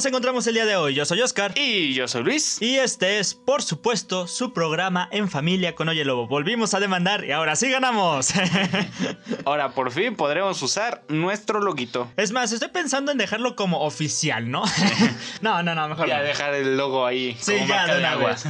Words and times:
nos 0.00 0.06
encontramos 0.06 0.46
el 0.46 0.54
día 0.54 0.64
de 0.64 0.76
hoy? 0.76 0.94
Yo 0.94 1.04
soy 1.04 1.20
Oscar. 1.20 1.52
Y 1.58 1.92
yo 1.92 2.08
soy 2.08 2.22
Luis. 2.22 2.56
Y 2.62 2.78
este 2.78 3.18
es, 3.18 3.34
por 3.34 3.60
supuesto, 3.60 4.26
su 4.26 4.54
programa 4.54 5.10
en 5.12 5.28
familia 5.28 5.74
con 5.74 5.90
Oye 5.90 6.06
Lobo. 6.06 6.26
Volvimos 6.26 6.72
a 6.72 6.80
demandar 6.80 7.22
y 7.26 7.32
ahora 7.32 7.54
sí 7.54 7.70
ganamos. 7.70 8.30
Ahora 9.44 9.72
por 9.74 9.90
fin 9.92 10.16
podremos 10.16 10.62
usar 10.62 11.02
nuestro 11.08 11.60
loguito. 11.60 12.10
es 12.16 12.32
más, 12.32 12.50
estoy 12.52 12.68
pensando 12.70 13.12
en 13.12 13.18
dejarlo 13.18 13.56
como 13.56 13.80
oficial, 13.82 14.50
¿no? 14.50 14.62
no, 15.42 15.62
no, 15.62 15.74
no, 15.74 15.88
mejor 15.88 16.08
Ya 16.08 16.18
no. 16.18 16.24
dejar 16.24 16.54
el 16.54 16.78
logo 16.78 17.04
ahí. 17.04 17.36
Sí, 17.38 17.52
como 17.56 17.66
ya, 17.66 17.74
marca 17.76 17.86
de 17.88 17.92
de 17.92 17.98
una 18.00 18.12
agua. 18.12 18.30
vez. 18.30 18.44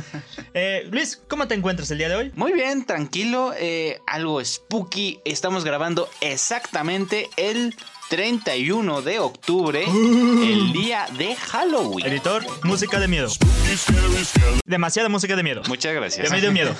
Eh, 0.54 0.88
Luis, 0.92 1.20
¿cómo 1.26 1.48
te 1.48 1.54
encuentras 1.56 1.90
el 1.90 1.98
día 1.98 2.08
de 2.08 2.14
hoy? 2.14 2.32
Muy 2.36 2.52
bien, 2.52 2.86
tranquilo. 2.86 3.52
eh, 3.58 3.98
algo 4.06 4.44
spooky. 4.44 5.18
Estamos 5.24 5.64
grabando 5.64 6.08
exactamente 6.20 7.28
el 7.36 7.74
31 8.10 9.02
de 9.02 9.20
octubre, 9.20 9.84
el 9.86 10.72
día 10.72 11.06
de 11.16 11.36
Halloween. 11.36 12.04
Editor, 12.04 12.44
música 12.64 12.98
de 12.98 13.06
miedo. 13.06 13.28
Demasiada 14.64 15.08
música 15.08 15.36
de 15.36 15.44
miedo. 15.44 15.62
Muchas 15.68 15.94
gracias. 15.94 16.28
Ya 16.28 16.34
me 16.34 16.40
dio 16.40 16.50
miedo. 16.50 16.74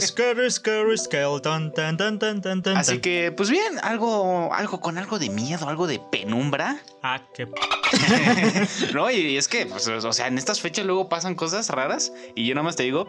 Scary, 0.00 0.48
scary, 0.48 0.96
skeleton, 0.96 1.74
tan, 1.74 1.96
tan, 1.96 2.20
tan, 2.20 2.40
tan, 2.40 2.62
tan, 2.62 2.76
Así 2.76 3.00
que, 3.00 3.32
pues 3.36 3.50
bien, 3.50 3.80
algo, 3.82 4.54
algo 4.54 4.78
con 4.78 4.98
algo 4.98 5.18
de 5.18 5.30
miedo, 5.30 5.68
algo 5.68 5.88
de 5.88 5.98
penumbra. 5.98 6.78
Ah, 7.02 7.22
qué... 7.34 7.48
No, 8.94 9.10
y 9.10 9.36
es 9.36 9.48
que, 9.48 9.66
pues, 9.66 9.88
o 9.88 10.12
sea, 10.12 10.28
en 10.28 10.38
estas 10.38 10.60
fechas 10.60 10.86
luego 10.86 11.08
pasan 11.08 11.34
cosas 11.34 11.70
raras. 11.70 12.12
Y 12.36 12.46
yo 12.46 12.54
nada 12.54 12.62
más 12.62 12.76
te 12.76 12.84
digo, 12.84 13.08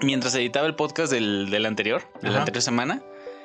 mientras 0.00 0.34
editaba 0.34 0.66
el 0.66 0.74
podcast 0.74 1.12
del, 1.12 1.50
del 1.50 1.66
anterior, 1.66 2.02
de 2.20 2.30
la 2.30 2.40
anterior 2.40 2.62
semana, 2.62 3.00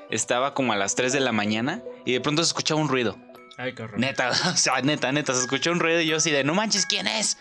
estaba 0.10 0.56
como 0.56 0.74
a 0.74 0.78
las 0.78 0.96
3 0.96 1.14
de 1.14 1.20
la 1.20 1.32
mañana 1.32 1.84
y 2.06 2.14
de 2.14 2.22
pronto 2.22 2.44
se 2.44 2.48
escuchaba 2.48 2.82
un 2.82 2.90
ruido. 2.90 3.16
Ay, 3.58 3.74
qué 3.74 3.84
horror. 3.84 4.00
Neta, 4.00 4.30
o 4.54 4.58
sea, 4.58 4.82
neta, 4.82 5.12
neta, 5.12 5.34
se 5.34 5.40
escuchó 5.42 5.72
un 5.72 5.80
ruido 5.80 6.02
y 6.02 6.08
yo 6.08 6.18
así 6.18 6.32
de, 6.32 6.44
no 6.44 6.54
manches, 6.54 6.86
¿quién 6.86 7.08
es? 7.08 7.38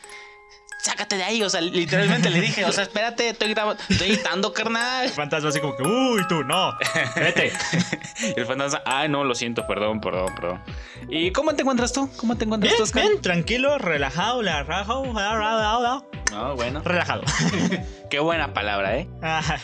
Sácate 0.82 1.16
de 1.16 1.24
ahí, 1.24 1.42
o 1.42 1.48
sea, 1.48 1.62
literalmente 1.62 2.28
le 2.28 2.42
dije, 2.42 2.62
o 2.66 2.70
sea, 2.70 2.82
espérate, 2.82 3.30
estoy 3.30 3.54
grabando, 3.54 3.82
estoy 3.88 4.10
editando, 4.10 4.52
carnal. 4.52 5.08
Fantasma 5.08 5.48
así 5.48 5.58
como 5.58 5.74
que, 5.76 5.82
uy, 5.82 6.26
tú, 6.28 6.44
no, 6.44 6.76
vete. 7.16 7.52
Y 8.36 8.38
el 8.38 8.44
fantasma, 8.46 8.82
ay, 8.84 9.08
no, 9.08 9.24
lo 9.24 9.34
siento, 9.34 9.66
perdón, 9.66 10.00
perdón, 10.02 10.34
perdón. 10.34 10.62
¿Y 11.08 11.32
cómo 11.32 11.54
te 11.54 11.62
encuentras 11.62 11.92
tú? 11.94 12.10
¿Cómo 12.18 12.36
te 12.36 12.44
encuentras 12.44 12.72
Bien, 12.72 12.76
tú, 12.76 12.82
Oscar? 12.84 13.02
bien, 13.02 13.22
tranquilo, 13.22 13.78
relajado, 13.78 14.42
relajado, 14.42 15.04
relajado. 15.04 16.06
No, 16.30 16.54
bueno. 16.54 16.82
relajado. 16.84 17.22
Qué 18.10 18.18
buena 18.18 18.52
palabra, 18.52 18.98
¿eh? 18.98 19.08
Ajá. 19.22 19.58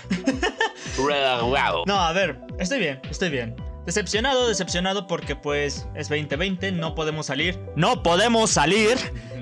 Relajado. 0.96 1.84
No, 1.86 2.00
a 2.00 2.12
ver, 2.12 2.40
estoy 2.58 2.78
bien, 2.78 3.00
estoy 3.10 3.28
bien. 3.28 3.56
Decepcionado, 3.86 4.46
decepcionado 4.46 5.06
porque 5.06 5.36
pues 5.36 5.88
es 5.94 6.08
2020, 6.08 6.72
no 6.72 6.94
podemos 6.94 7.26
salir. 7.26 7.58
No 7.76 8.02
podemos 8.02 8.50
salir. 8.50 8.96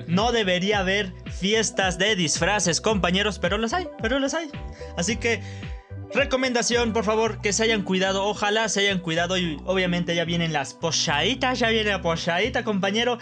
No 0.07 0.31
debería 0.31 0.79
haber 0.79 1.13
fiestas 1.29 1.97
de 1.97 2.15
disfraces, 2.15 2.81
compañeros, 2.81 3.37
pero 3.37 3.57
los 3.57 3.73
hay, 3.73 3.87
pero 4.01 4.19
los 4.19 4.33
hay. 4.33 4.49
Así 4.97 5.17
que 5.17 5.41
recomendación, 6.13 6.93
por 6.93 7.03
favor, 7.03 7.41
que 7.41 7.53
se 7.53 7.63
hayan 7.63 7.83
cuidado, 7.83 8.25
ojalá 8.25 8.69
se 8.69 8.81
hayan 8.81 8.99
cuidado 8.99 9.37
y 9.37 9.57
obviamente 9.65 10.15
ya 10.15 10.25
vienen 10.25 10.53
las 10.53 10.73
pochaditas, 10.73 11.59
ya 11.59 11.69
viene 11.69 11.91
la 11.91 12.01
pochadita, 12.01 12.63
compañero. 12.63 13.19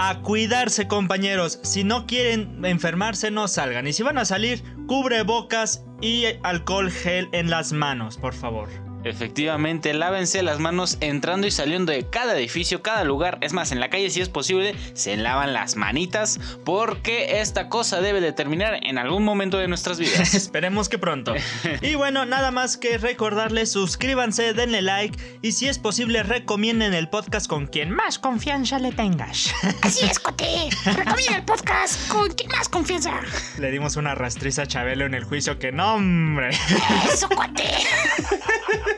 A 0.00 0.20
cuidarse, 0.20 0.86
compañeros. 0.86 1.58
Si 1.62 1.82
no 1.82 2.06
quieren 2.06 2.64
enfermarse, 2.64 3.32
no 3.32 3.48
salgan. 3.48 3.86
Y 3.88 3.92
si 3.92 4.04
van 4.04 4.18
a 4.18 4.24
salir, 4.24 4.62
cubre 4.86 5.22
bocas 5.22 5.84
y 6.00 6.24
alcohol 6.44 6.90
gel 6.92 7.28
en 7.32 7.50
las 7.50 7.72
manos, 7.72 8.16
por 8.16 8.32
favor. 8.32 8.87
Efectivamente, 9.08 9.92
lávense 9.94 10.42
las 10.42 10.58
manos 10.58 10.98
entrando 11.00 11.46
y 11.46 11.50
saliendo 11.50 11.92
de 11.92 12.08
cada 12.08 12.36
edificio, 12.36 12.82
cada 12.82 13.04
lugar. 13.04 13.38
Es 13.40 13.52
más, 13.52 13.72
en 13.72 13.80
la 13.80 13.90
calle 13.90 14.10
si 14.10 14.20
es 14.20 14.28
posible, 14.28 14.74
se 14.94 15.16
lavan 15.16 15.52
las 15.52 15.76
manitas 15.76 16.38
porque 16.64 17.40
esta 17.40 17.68
cosa 17.68 18.00
debe 18.00 18.20
de 18.20 18.32
terminar 18.32 18.78
en 18.82 18.98
algún 18.98 19.24
momento 19.24 19.58
de 19.58 19.68
nuestras 19.68 19.98
vidas. 19.98 20.34
Esperemos 20.48 20.88
que 20.88 20.98
pronto. 20.98 21.34
Y 21.82 21.94
bueno, 21.94 22.26
nada 22.26 22.50
más 22.50 22.76
que 22.76 22.98
recordarles, 22.98 23.72
suscríbanse, 23.72 24.54
denle 24.54 24.82
like 24.82 25.18
y 25.42 25.52
si 25.52 25.68
es 25.68 25.78
posible 25.78 26.22
recomienden 26.22 26.94
el 26.94 27.08
podcast 27.08 27.46
con 27.46 27.66
quien 27.66 27.90
más 27.90 28.18
confianza 28.18 28.78
le 28.78 28.92
tengas. 28.92 29.52
Así 29.82 30.04
es, 30.04 30.18
Cote. 30.18 30.68
Recomienda 30.84 31.36
el 31.36 31.44
podcast 31.44 32.08
con 32.08 32.28
quien 32.32 32.50
más 32.50 32.68
confianza. 32.68 33.20
Le 33.58 33.70
dimos 33.70 33.96
una 33.96 34.14
rastriza 34.14 34.62
a 34.62 34.66
Chabelo 34.66 35.06
en 35.06 35.14
el 35.14 35.24
juicio 35.24 35.58
que 35.58 35.72
no, 35.72 35.94
hombre. 35.94 36.50
Eso, 37.12 37.28
Cote. 37.28 37.64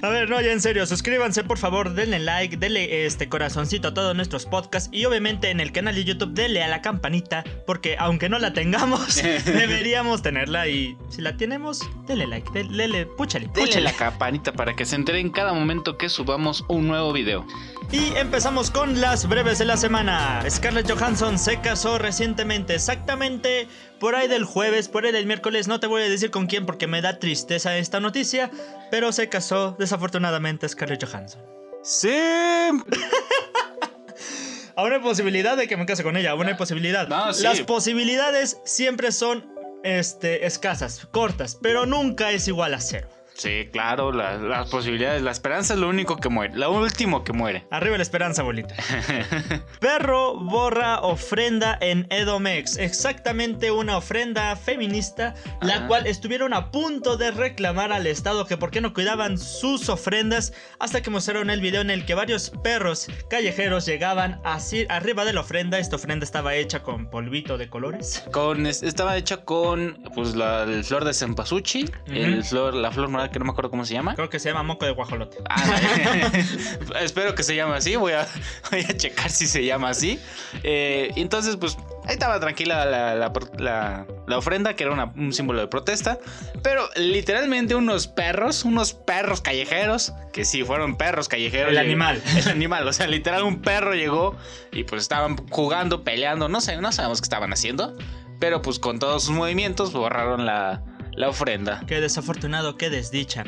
A 0.00 0.08
ver, 0.10 0.30
no, 0.30 0.40
ya 0.40 0.52
en 0.52 0.60
serio, 0.60 0.86
suscríbanse 0.86 1.42
por 1.44 1.58
favor, 1.58 1.92
denle 1.94 2.20
like, 2.20 2.56
denle 2.56 3.04
este 3.06 3.28
corazoncito 3.28 3.88
a 3.88 3.94
todos 3.94 4.14
nuestros 4.14 4.46
podcasts 4.46 4.88
y 4.92 5.04
obviamente 5.06 5.50
en 5.50 5.58
el 5.60 5.72
canal 5.72 5.94
de 5.96 6.04
YouTube 6.04 6.34
denle 6.34 6.62
a 6.62 6.68
la 6.68 6.82
campanita 6.82 7.42
porque 7.66 7.96
aunque 7.98 8.28
no 8.28 8.38
la 8.38 8.52
tengamos, 8.52 9.16
deberíamos 9.44 10.22
tenerla 10.22 10.68
y 10.68 10.96
si 11.08 11.20
la 11.20 11.36
tenemos, 11.36 11.80
denle 12.06 12.26
like, 12.28 12.48
denle, 12.52 12.76
denle 12.76 13.06
púchale, 13.06 13.46
Denle 13.46 13.60
púchale. 13.62 13.84
la 13.84 13.92
campanita 13.92 14.52
para 14.52 14.76
que 14.76 14.84
se 14.84 14.94
entere 14.94 15.18
en 15.20 15.30
cada 15.30 15.52
momento 15.52 15.98
que 15.98 16.08
subamos 16.08 16.64
un 16.68 16.86
nuevo 16.86 17.12
video. 17.12 17.44
Y 17.90 18.14
empezamos 18.16 18.70
con 18.70 19.00
las 19.00 19.26
breves 19.28 19.58
de 19.58 19.64
la 19.64 19.78
semana. 19.78 20.42
Scarlett 20.48 20.90
Johansson 20.90 21.38
se 21.38 21.58
casó 21.60 21.96
recientemente, 21.98 22.74
exactamente 22.74 23.66
por 23.98 24.14
ahí 24.14 24.28
del 24.28 24.44
jueves, 24.44 24.88
por 24.88 25.06
ahí 25.06 25.12
del 25.12 25.24
miércoles. 25.24 25.68
No 25.68 25.80
te 25.80 25.86
voy 25.86 26.02
a 26.02 26.08
decir 26.08 26.30
con 26.30 26.46
quién 26.48 26.66
porque 26.66 26.86
me 26.86 27.00
da 27.00 27.18
tristeza 27.18 27.78
esta 27.78 27.98
noticia, 27.98 28.50
pero 28.90 29.10
se 29.12 29.30
casó 29.30 29.74
desafortunadamente 29.88 30.68
Scarlett 30.68 31.04
Johansson. 31.04 31.42
Sí. 31.82 32.10
Aún 34.76 34.92
hay 34.92 35.00
posibilidad 35.00 35.56
de 35.56 35.66
que 35.66 35.76
me 35.76 35.86
case 35.86 36.04
con 36.04 36.16
ella, 36.16 36.30
aún 36.30 36.46
hay 36.46 36.54
posibilidad. 36.54 37.08
No, 37.08 37.32
sí. 37.32 37.42
Las 37.42 37.62
posibilidades 37.62 38.60
siempre 38.64 39.10
son 39.10 39.44
este, 39.82 40.46
escasas, 40.46 41.08
cortas, 41.10 41.58
pero 41.60 41.84
nunca 41.84 42.30
es 42.30 42.46
igual 42.46 42.74
a 42.74 42.80
cero. 42.80 43.08
Sí, 43.38 43.68
claro, 43.72 44.10
la- 44.10 44.36
las 44.36 44.68
posibilidades, 44.68 45.22
la 45.22 45.30
esperanza 45.30 45.74
es 45.74 45.78
lo 45.80 45.88
único 45.88 46.16
que 46.16 46.28
muere, 46.28 46.56
lo 46.56 46.72
último 46.72 47.22
que 47.22 47.32
muere. 47.32 47.68
Arriba 47.70 47.96
la 47.96 48.02
esperanza, 48.02 48.42
bolita. 48.42 48.74
Perro 49.80 50.34
borra 50.34 51.00
ofrenda 51.02 51.78
en 51.80 52.06
Edomex. 52.10 52.76
Exactamente 52.78 53.70
una 53.70 53.96
ofrenda 53.96 54.56
feminista, 54.56 55.34
la 55.62 55.86
cual 55.86 56.08
estuvieron 56.08 56.52
a 56.52 56.72
punto 56.72 57.16
de 57.16 57.30
reclamar 57.30 57.92
al 57.92 58.08
Estado 58.08 58.44
que 58.44 58.56
por 58.56 58.72
qué 58.72 58.80
no 58.80 58.92
cuidaban 58.92 59.38
sus 59.38 59.88
ofrendas, 59.88 60.52
hasta 60.80 61.00
que 61.00 61.10
mostraron 61.10 61.48
el 61.50 61.60
video 61.60 61.80
en 61.80 61.90
el 61.90 62.04
que 62.06 62.14
varios 62.14 62.50
perros 62.64 63.06
callejeros 63.30 63.86
llegaban 63.86 64.40
así 64.44 64.84
arriba 64.88 65.24
de 65.24 65.32
la 65.32 65.42
ofrenda. 65.42 65.78
Esta 65.78 65.94
ofrenda 65.94 66.24
estaba 66.24 66.56
hecha 66.56 66.82
con 66.82 67.08
polvito 67.08 67.56
de 67.56 67.68
colores. 67.68 68.24
Con, 68.32 68.66
es- 68.66 68.82
estaba 68.82 69.16
hecha 69.16 69.38
con 69.44 70.02
pues 70.14 70.34
la 70.34 70.64
el 70.64 70.82
flor 70.82 71.04
de 71.04 71.14
cempasúchil, 71.14 71.92
el 72.08 72.42
flor, 72.42 72.74
la 72.74 72.90
flor 72.90 73.08
morada 73.08 73.27
que 73.30 73.38
no 73.38 73.44
me 73.44 73.50
acuerdo 73.52 73.70
cómo 73.70 73.84
se 73.84 73.94
llama. 73.94 74.14
Creo 74.14 74.28
que 74.30 74.38
se 74.38 74.48
llama 74.48 74.62
moco 74.62 74.84
de 74.86 74.92
guajolote. 74.92 75.38
Ah, 75.48 75.64
espero 77.00 77.34
que 77.34 77.42
se 77.42 77.54
llame 77.54 77.76
así. 77.76 77.96
Voy 77.96 78.12
a, 78.12 78.26
voy 78.70 78.80
a 78.80 78.96
checar 78.96 79.30
si 79.30 79.46
se 79.46 79.64
llama 79.64 79.90
así. 79.90 80.18
Eh, 80.62 81.10
entonces, 81.16 81.56
pues 81.56 81.76
ahí 82.06 82.14
estaba 82.14 82.38
tranquila 82.40 82.84
la, 82.84 83.14
la- 83.14 83.32
la- 83.58 84.06
la 84.26 84.38
ofrenda, 84.38 84.74
que 84.74 84.84
era 84.84 84.92
una- 84.92 85.12
un 85.16 85.32
símbolo 85.32 85.60
de 85.60 85.68
protesta. 85.68 86.18
Pero 86.62 86.88
literalmente 86.96 87.74
unos 87.74 88.06
perros, 88.08 88.64
unos 88.64 88.92
perros 88.92 89.40
callejeros, 89.40 90.12
que 90.32 90.44
sí 90.44 90.64
fueron 90.64 90.96
perros 90.96 91.28
callejeros. 91.28 91.70
El 91.72 91.78
animal. 91.78 92.22
El 92.36 92.48
animal, 92.48 92.86
o 92.86 92.92
sea, 92.92 93.06
literal 93.06 93.42
un 93.44 93.62
perro 93.62 93.94
llegó 93.94 94.36
y 94.72 94.84
pues 94.84 95.02
estaban 95.02 95.36
jugando, 95.48 96.04
peleando. 96.04 96.48
No 96.48 96.60
sé, 96.60 96.76
no 96.78 96.92
sabemos 96.92 97.20
qué 97.20 97.24
estaban 97.26 97.52
haciendo. 97.52 97.96
Pero 98.40 98.62
pues 98.62 98.78
con 98.78 98.98
todos 99.00 99.24
sus 99.24 99.34
movimientos 99.34 99.92
borraron 99.92 100.46
la, 100.46 100.82
la 101.18 101.28
ofrenda. 101.28 101.82
Qué 101.86 102.00
desafortunado, 102.00 102.76
qué 102.76 102.90
desdicha. 102.90 103.44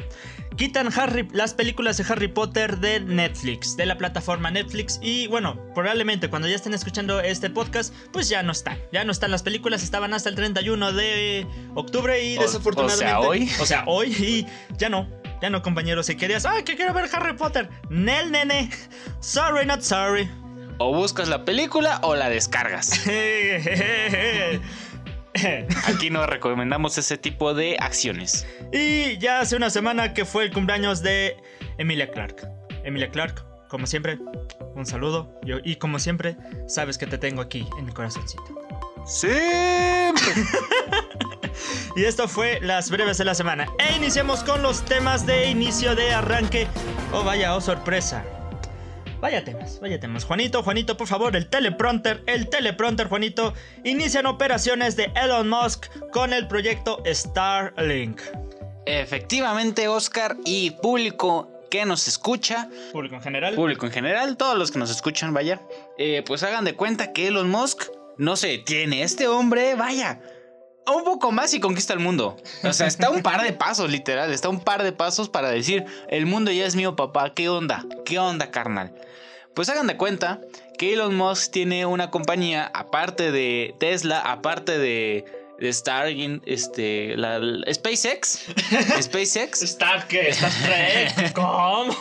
Quitan 0.56 0.90
Harry, 0.98 1.26
las 1.32 1.54
películas 1.54 1.96
de 1.96 2.04
Harry 2.12 2.28
Potter 2.28 2.78
de 2.78 3.00
Netflix, 3.00 3.76
de 3.76 3.86
la 3.86 3.96
plataforma 3.96 4.50
Netflix. 4.50 4.98
Y 5.00 5.28
bueno, 5.28 5.58
probablemente 5.74 6.28
cuando 6.28 6.48
ya 6.48 6.56
estén 6.56 6.74
escuchando 6.74 7.20
este 7.20 7.48
podcast, 7.48 7.94
pues 8.12 8.28
ya 8.28 8.42
no 8.42 8.52
están. 8.52 8.76
Ya 8.92 9.04
no 9.04 9.12
están 9.12 9.30
las 9.30 9.42
películas, 9.44 9.82
estaban 9.84 10.12
hasta 10.12 10.28
el 10.28 10.34
31 10.34 10.92
de 10.92 11.46
octubre 11.74 12.22
y 12.24 12.36
O- 12.36 12.42
desafortunadamente. 12.42 13.06
o 13.06 13.16
sea, 13.16 13.20
hoy. 13.20 13.50
O 13.60 13.66
sea, 13.66 13.84
hoy 13.86 14.08
y 14.18 14.46
ya 14.76 14.88
no. 14.88 15.08
Ya 15.40 15.48
no, 15.48 15.62
compañeros. 15.62 16.06
Si 16.06 16.16
querías, 16.16 16.44
ay, 16.44 16.64
que 16.64 16.76
quiero 16.76 16.92
ver 16.92 17.08
Harry 17.12 17.34
Potter. 17.36 17.70
Nel, 17.88 18.30
nene. 18.32 18.68
Sorry, 19.20 19.64
not 19.64 19.80
sorry. 19.80 20.28
O 20.78 20.94
buscas 20.94 21.28
la 21.28 21.44
película 21.44 22.00
o 22.02 22.14
la 22.16 22.28
descargas. 22.28 23.00
Aquí 25.86 26.10
no 26.10 26.26
recomendamos 26.26 26.98
ese 26.98 27.16
tipo 27.18 27.54
de 27.54 27.76
acciones. 27.80 28.46
Y 28.72 29.18
ya 29.18 29.40
hace 29.40 29.56
una 29.56 29.70
semana 29.70 30.12
que 30.14 30.24
fue 30.24 30.44
el 30.44 30.52
cumpleaños 30.52 31.02
de 31.02 31.36
Emilia 31.78 32.10
Clark. 32.10 32.48
Emilia 32.84 33.10
Clark, 33.10 33.44
como 33.68 33.86
siempre, 33.86 34.18
un 34.74 34.86
saludo. 34.86 35.38
Yo- 35.44 35.58
y 35.64 35.76
como 35.76 35.98
siempre, 35.98 36.36
sabes 36.66 36.98
que 36.98 37.06
te 37.06 37.18
tengo 37.18 37.40
aquí 37.42 37.66
en 37.78 37.84
mi 37.86 37.92
corazoncito. 37.92 38.44
Siempre. 39.06 40.22
Y 41.96 42.04
esto 42.04 42.28
fue 42.28 42.60
las 42.60 42.88
breves 42.90 43.18
de 43.18 43.24
la 43.24 43.34
semana. 43.34 43.66
E 43.78 43.96
iniciamos 43.96 44.44
con 44.44 44.62
los 44.62 44.84
temas 44.84 45.26
de 45.26 45.46
inicio 45.50 45.96
de 45.96 46.12
arranque. 46.12 46.68
Oh, 47.12 47.24
vaya, 47.24 47.54
oh, 47.56 47.60
sorpresa. 47.60 48.24
Vaya 49.20 49.44
temas, 49.44 49.78
vaya 49.80 50.00
temas. 50.00 50.24
Juanito, 50.24 50.62
Juanito, 50.62 50.96
por 50.96 51.06
favor, 51.06 51.36
el 51.36 51.48
teleprompter, 51.48 52.22
el 52.26 52.48
teleprompter, 52.48 53.08
Juanito. 53.08 53.52
Inician 53.84 54.24
operaciones 54.24 54.96
de 54.96 55.12
Elon 55.14 55.48
Musk 55.48 55.86
con 56.10 56.32
el 56.32 56.48
proyecto 56.48 57.02
Starlink. 57.06 58.20
Efectivamente, 58.86 59.88
Oscar 59.88 60.36
y 60.46 60.70
público 60.70 61.50
que 61.70 61.84
nos 61.84 62.08
escucha, 62.08 62.68
Público 62.92 63.14
en 63.16 63.22
general. 63.22 63.54
público 63.54 63.86
en 63.86 63.92
general, 63.92 64.36
todos 64.36 64.58
los 64.58 64.70
que 64.70 64.78
nos 64.78 64.90
escuchan, 64.90 65.34
vaya, 65.34 65.60
eh, 65.98 66.24
pues 66.26 66.42
hagan 66.42 66.64
de 66.64 66.74
cuenta 66.74 67.12
que 67.12 67.28
Elon 67.28 67.48
Musk 67.50 67.84
no 68.16 68.36
se 68.36 68.58
tiene. 68.58 69.02
Este 69.02 69.28
hombre, 69.28 69.74
vaya, 69.74 70.20
un 70.86 71.04
poco 71.04 71.30
más 71.32 71.54
y 71.54 71.60
conquista 71.60 71.92
el 71.92 72.00
mundo. 72.00 72.36
O 72.64 72.72
sea, 72.72 72.86
está 72.86 73.10
un 73.10 73.22
par 73.22 73.42
de 73.42 73.52
pasos, 73.52 73.90
literal, 73.90 74.32
está 74.32 74.48
un 74.48 74.60
par 74.60 74.82
de 74.82 74.92
pasos 74.92 75.28
para 75.28 75.50
decir, 75.50 75.84
el 76.08 76.26
mundo 76.26 76.50
ya 76.50 76.66
es 76.66 76.74
mío, 76.76 76.96
papá, 76.96 77.32
¿qué 77.34 77.48
onda? 77.48 77.84
¿Qué 78.04 78.18
onda, 78.18 78.50
carnal? 78.50 78.94
Pues 79.54 79.68
hagan 79.68 79.86
de 79.86 79.96
cuenta 79.96 80.40
que 80.78 80.92
Elon 80.94 81.14
Musk 81.16 81.50
tiene 81.52 81.86
una 81.86 82.10
compañía, 82.10 82.70
aparte 82.74 83.30
de 83.32 83.74
Tesla, 83.78 84.20
aparte 84.20 84.78
de, 84.78 85.24
de 85.58 85.72
Starlink, 85.72 86.42
este, 86.46 87.16
la, 87.16 87.38
la- 87.38 87.72
SpaceX, 87.72 88.46
SpaceX, 89.02 89.62
Star, 89.62 90.06
¿qué? 90.08 90.28
Star 90.30 90.52
Trek. 90.64 91.32
¿Cómo? 91.34 91.94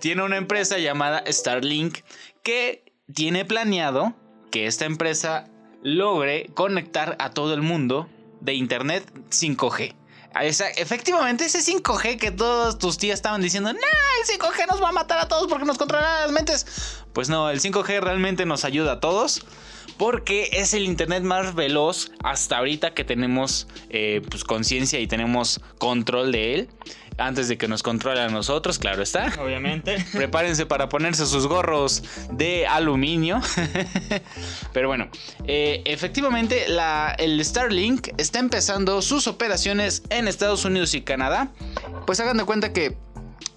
tiene 0.00 0.22
una 0.22 0.36
empresa 0.36 0.78
llamada 0.78 1.22
Starlink 1.26 1.98
que 2.42 2.84
tiene 3.14 3.44
planeado 3.44 4.14
que 4.50 4.66
esta 4.66 4.84
empresa 4.84 5.44
logre 5.82 6.50
conectar 6.54 7.16
a 7.18 7.30
todo 7.30 7.54
el 7.54 7.62
mundo 7.62 8.08
de 8.40 8.54
internet 8.54 9.04
5G. 9.30 9.94
Esa- 10.40 10.70
efectivamente, 10.70 11.44
ese 11.44 11.60
5G 11.60 12.18
que 12.18 12.30
todos 12.30 12.78
tus 12.78 12.96
tías 12.96 13.14
estaban 13.18 13.42
diciendo, 13.42 13.72
no, 13.72 13.78
el 13.78 14.26
5G 14.40 14.66
nos 14.68 14.82
va 14.82 14.88
a 14.88 14.92
matar 14.92 15.18
a 15.18 15.28
todos 15.28 15.46
porque 15.46 15.66
nos 15.66 15.76
controla 15.76 16.20
las 16.22 16.32
mentes. 16.32 16.66
Pues 17.12 17.28
no, 17.28 17.50
el 17.50 17.60
5G 17.60 18.00
realmente 18.00 18.46
nos 18.46 18.64
ayuda 18.64 18.92
a 18.92 19.00
todos 19.00 19.44
porque 19.98 20.48
es 20.52 20.74
el 20.74 20.84
internet 20.84 21.22
más 21.22 21.54
veloz 21.54 22.10
hasta 22.22 22.58
ahorita 22.58 22.94
que 22.94 23.04
tenemos 23.04 23.66
eh, 23.90 24.22
pues, 24.30 24.44
conciencia 24.44 24.98
y 25.00 25.06
tenemos 25.06 25.60
control 25.78 26.32
de 26.32 26.54
él. 26.54 26.68
Antes 27.18 27.46
de 27.46 27.58
que 27.58 27.68
nos 27.68 27.82
controle 27.82 28.22
a 28.22 28.28
nosotros, 28.30 28.78
claro 28.78 29.02
está. 29.02 29.30
Obviamente. 29.38 30.02
Prepárense 30.12 30.64
para 30.64 30.88
ponerse 30.88 31.26
sus 31.26 31.46
gorros 31.46 32.02
de 32.32 32.66
aluminio. 32.66 33.38
Pero 34.72 34.88
bueno, 34.88 35.08
eh, 35.46 35.82
efectivamente 35.84 36.64
la- 36.68 37.14
el 37.18 37.44
Starlink 37.44 38.08
está 38.16 38.38
empezando 38.38 39.02
sus 39.02 39.26
operaciones 39.26 40.02
en 40.08 40.26
Estados 40.26 40.64
Unidos 40.64 40.94
y 40.94 41.02
Canadá. 41.02 41.50
Pues 42.06 42.18
hagan 42.20 42.38
de 42.38 42.44
cuenta 42.44 42.72
que 42.72 42.96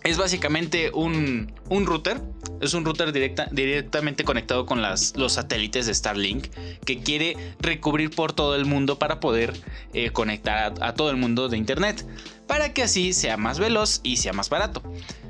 es 0.04 0.18
básicamente 0.18 0.92
un, 0.94 1.54
un 1.70 1.86
router. 1.86 2.22
Es 2.62 2.74
un 2.74 2.86
router 2.86 3.12
directa- 3.12 3.48
directamente 3.52 4.24
conectado 4.24 4.66
con 4.66 4.82
las, 4.82 5.16
los 5.18 5.34
satélites 5.34 5.86
de 5.86 5.94
Starlink 5.94 6.48
que 6.86 7.00
quiere 7.00 7.36
recubrir 7.60 8.10
por 8.10 8.34
todo 8.34 8.56
el 8.56 8.66
mundo 8.66 8.98
para 8.98 9.20
poder 9.20 9.54
eh, 9.94 10.10
conectar 10.12 10.74
a- 10.82 10.88
a 10.88 10.94
todo 10.94 11.10
el 11.10 11.18
mundo 11.18 11.50
de 11.50 11.58
Internet. 11.58 12.06
Para 12.48 12.74
que 12.74 12.84
así 12.84 13.14
sea 13.14 13.38
más 13.38 13.60
veloz 13.60 14.00
y 14.04 14.18
sea 14.18 14.34
más 14.34 14.50
barato. 14.50 14.82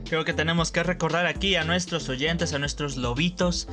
Creo 0.08 0.24
que 0.26 0.34
tenemos 0.34 0.72
que 0.72 0.84
recordar 0.84 1.26
aquí 1.26 1.56
a 1.56 1.64
nuestros 1.64 2.10
oyentes, 2.10 2.54
a 2.54 2.60
nuestros 2.60 2.96
lobitos. 2.98 3.68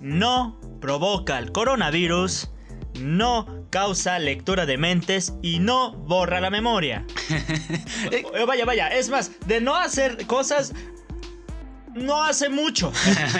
No 0.00 0.58
provoca 0.80 1.38
el 1.38 1.52
coronavirus, 1.52 2.48
no 2.98 3.64
causa 3.70 4.18
lectura 4.18 4.66
de 4.66 4.78
mentes 4.78 5.34
y 5.42 5.58
no 5.60 5.92
borra 5.92 6.40
la 6.40 6.50
memoria. 6.50 7.04
Eh, 8.10 8.24
vaya, 8.46 8.64
vaya, 8.64 8.88
es 8.88 9.08
más, 9.10 9.30
de 9.46 9.60
no 9.60 9.76
hacer 9.76 10.26
cosas, 10.26 10.72
no 11.94 12.22
hace 12.22 12.48
mucho. 12.48 12.92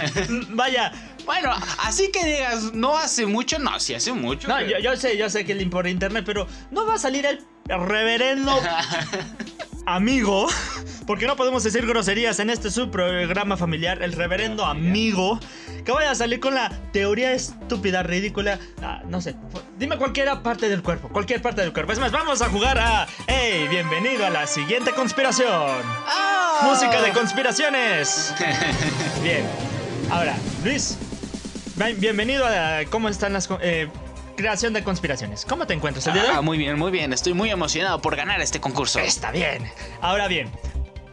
vaya, 0.51 0.93
Bueno, 1.25 1.53
así 1.79 2.11
que 2.11 2.25
digas, 2.25 2.73
no 2.75 2.97
hace 2.97 3.27
mucho, 3.27 3.59
no, 3.59 3.79
sí 3.79 3.95
hace 3.95 4.13
mucho. 4.13 4.49
no, 4.49 4.57
pero- 4.57 4.71
yo, 4.71 4.79
yo 4.79 4.97
sé, 4.97 5.17
yo 5.17 5.29
sé 5.31 5.45
que 5.45 5.55
por 5.67 5.87
internet, 5.87 6.25
pero 6.27 6.47
no 6.71 6.87
va 6.87 6.95
a 6.95 6.99
salir 6.99 7.27
el 7.27 7.41
reverendo 7.69 8.53
amigo, 9.87 10.47
porque 11.07 11.27
no 11.27 11.37
podemos 11.37 11.63
decir 11.65 11.87
groserías 11.87 12.39
en 12.41 12.51
este 12.51 12.71
subprograma 12.71 13.57
familiar, 13.57 14.03
el 14.03 14.13
reverendo 14.13 14.65
amigo, 14.65 15.41
que 15.85 15.93
vaya 15.93 16.11
a 16.11 16.15
salir 16.15 16.39
con 16.41 16.55
la 16.55 16.71
teoría 16.93 17.33
estúpida, 17.33 18.03
ridícula, 18.03 18.59
ah, 18.83 19.03
no 19.09 19.21
sé, 19.21 19.35
dime 19.79 19.97
cualquier 19.97 20.29
parte 20.43 20.69
del 20.69 20.83
cuerpo, 20.83 21.09
cualquier 21.09 21.41
parte 21.43 21.63
del 21.63 21.73
cuerpo. 21.73 21.93
Es 21.93 21.99
más, 21.99 22.13
vamos 22.13 22.43
a 22.43 22.49
jugar 22.51 22.79
a, 22.79 23.07
hey, 23.27 23.67
bienvenido 23.69 24.25
a 24.27 24.31
la 24.31 24.47
siguiente 24.47 24.93
conspiración. 24.93 25.51
¡Ah! 26.07 26.61
Música 26.65 27.01
de 27.03 27.11
conspiraciones. 27.13 28.35
Bien, 29.23 29.45
ahora, 30.11 30.37
Luis, 30.63 30.99
bien- 31.77 31.99
bienvenido 31.99 32.45
a 32.47 32.81
cómo 32.91 33.09
están 33.09 33.33
las... 33.33 33.49
eh, 33.63 33.89
creación 34.41 34.73
de 34.73 34.83
conspiraciones. 34.83 35.45
¿Cómo 35.45 35.67
te 35.67 35.75
encuentras 35.75 36.07
el 36.09 36.15
día 36.15 36.23
de 36.23 36.29
hoy? 36.31 36.35
Ah, 36.39 36.43
muy 36.43 36.59
bien, 36.59 36.79
muy 36.79 36.91
bien. 36.91 37.13
Estoy 37.13 37.33
muy 37.35 37.51
emocionado 37.51 38.01
por 38.01 38.17
ganar 38.17 38.41
este 38.41 38.61
concurso. 38.61 38.99
Está 39.01 39.31
bien. 39.31 39.71
Ahora 40.01 40.27
bien, 40.29 40.51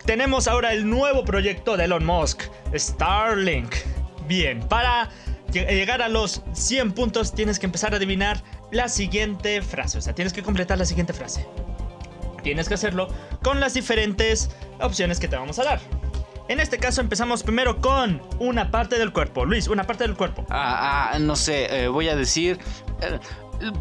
tenemos 0.06 0.48
ahora 0.48 0.74
el 0.74 0.90
nuevo 0.90 1.24
proyecto 1.26 1.78
de 1.78 1.86
Elon 1.86 2.06
Musk, 2.06 2.44
Starlink. 2.76 3.74
Bien, 4.28 4.60
para 4.68 5.10
lle- 5.52 5.68
llegar 5.70 6.02
a 6.02 6.10
los 6.10 6.42
100 6.54 6.92
puntos 6.94 7.34
tienes 7.34 7.60
que 7.60 7.66
empezar 7.66 7.94
a 7.94 7.98
adivinar 7.98 8.44
la 8.72 8.90
siguiente 8.90 9.62
frase. 9.62 9.98
O 9.98 10.02
sea, 10.02 10.14
tienes 10.14 10.34
que 10.34 10.44
completar 10.44 10.78
la 10.78 10.86
siguiente 10.86 11.14
frase. 11.14 11.46
Tienes 12.44 12.68
que 12.70 12.76
hacerlo 12.76 13.08
con 13.44 13.60
las 13.60 13.74
diferentes 13.74 14.50
opciones 14.80 15.20
que 15.20 15.28
te 15.28 15.36
vamos 15.36 15.60
a 15.60 15.64
dar. 15.64 15.80
En 16.48 16.60
este 16.62 16.78
caso 16.78 17.02
empezamos 17.02 17.44
primero 17.44 17.82
con 17.82 18.22
una 18.40 18.72
parte 18.72 18.98
del 18.98 19.12
cuerpo. 19.12 19.46
Luis, 19.46 19.68
una 19.68 19.84
parte 19.84 20.06
del 20.06 20.16
cuerpo. 20.16 20.46
Ah, 20.50 21.12
ah, 21.14 21.20
no 21.20 21.36
sé, 21.36 21.84
eh, 21.84 21.88
voy 21.90 22.08
a 22.08 22.16
decir 22.16 22.58
eh, 23.02 23.20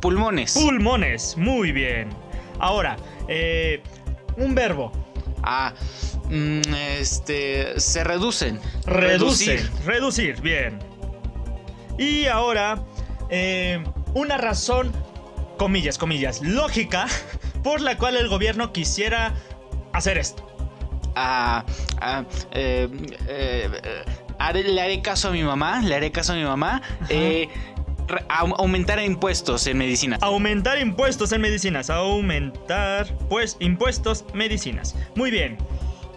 pulmones. 0.00 0.54
Pulmones, 0.54 1.36
muy 1.36 1.70
bien. 1.70 2.08
Ahora, 2.58 2.96
eh, 3.28 3.82
un 4.36 4.54
verbo. 4.54 4.90
ah, 5.42 5.72
mm, 6.28 6.74
este, 6.98 7.78
se 7.78 8.02
reducen. 8.02 8.60
Reducir. 8.84 9.60
Reducir. 9.60 9.86
Reducir, 9.86 10.40
bien. 10.40 10.78
Y 11.98 12.26
ahora, 12.26 12.84
eh, 13.30 13.82
una 14.14 14.38
razón, 14.38 14.92
comillas, 15.56 15.98
comillas, 15.98 16.42
lógica, 16.42 17.06
por 17.62 17.80
la 17.80 17.96
cual 17.96 18.16
el 18.16 18.28
gobierno 18.28 18.72
quisiera 18.72 19.34
hacer 19.92 20.18
esto. 20.18 20.45
Ah, 21.16 21.64
eh, 22.52 22.88
eh, 23.26 23.70
haré- 24.38 24.62
le 24.64 24.80
haré 24.80 25.00
caso 25.02 25.28
a 25.28 25.30
mi 25.32 25.42
mamá, 25.42 25.80
le 25.82 25.94
haré 25.94 26.12
caso 26.12 26.34
a 26.34 26.36
mi 26.36 26.44
mamá. 26.44 26.82
Eh, 27.08 27.48
aumentar 28.28 29.00
impuestos 29.02 29.66
en 29.66 29.78
medicinas. 29.78 30.22
Aumentar 30.22 30.78
impuestos 30.78 31.32
en 31.32 31.40
medicinas. 31.40 31.90
Aumentar, 31.90 33.06
pues, 33.28 33.56
impuestos, 33.60 34.24
medicinas. 34.34 34.94
Muy 35.14 35.30
bien. 35.30 35.56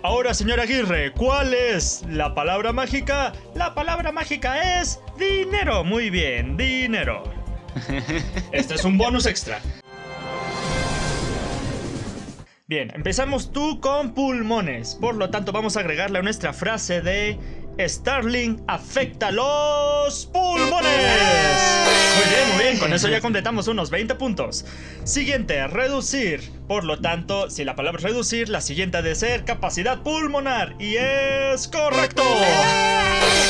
Ahora, 0.04 0.34
señor 0.34 0.60
Aguirre, 0.60 1.12
¿cuál 1.14 1.54
es 1.54 2.04
la 2.10 2.34
palabra 2.36 2.72
mágica? 2.72 3.34
La 3.56 3.74
palabra 3.74 4.12
mágica 4.12 4.80
es 4.82 5.00
dinero. 5.18 5.84
Muy 5.84 6.10
bien, 6.10 6.56
dinero. 6.58 7.24
Este 8.52 8.76
es 8.76 8.84
un 8.86 8.98
bonus 8.98 9.26
extra. 9.26 9.60
Bien, 12.70 12.92
empezamos 12.94 13.52
tú 13.52 13.82
con 13.82 14.14
pulmones. 14.14 14.94
Por 14.94 15.16
lo 15.16 15.32
tanto, 15.32 15.52
vamos 15.52 15.76
a 15.76 15.80
agregarle 15.80 16.20
a 16.20 16.22
nuestra 16.22 16.54
frase 16.54 17.02
de 17.02 17.36
Starling 17.80 18.62
afecta 18.68 19.32
los 19.32 20.28
pulmones. 20.28 20.70
Muy 20.86 22.30
bien, 22.30 22.50
muy 22.54 22.64
bien. 22.64 22.78
Con 22.78 22.94
eso 22.94 23.08
ya 23.08 23.22
completamos 23.22 23.68
unos 23.68 23.90
20 23.90 24.14
puntos. 24.14 24.68
Siguiente, 25.04 25.66
reducir. 25.66 26.59
Por 26.70 26.84
lo 26.84 27.00
tanto, 27.00 27.50
si 27.50 27.66
la 27.66 27.76
palabra 27.76 27.98
es 27.98 28.04
reducir, 28.04 28.48
la 28.48 28.62
siguiente 28.62 29.00
ha 29.00 29.02
de 29.02 29.16
ser 29.16 29.44
capacidad 29.44 30.04
pulmonar. 30.04 30.76
Y 30.78 30.98
es 30.98 31.68
correcto. 31.68 32.22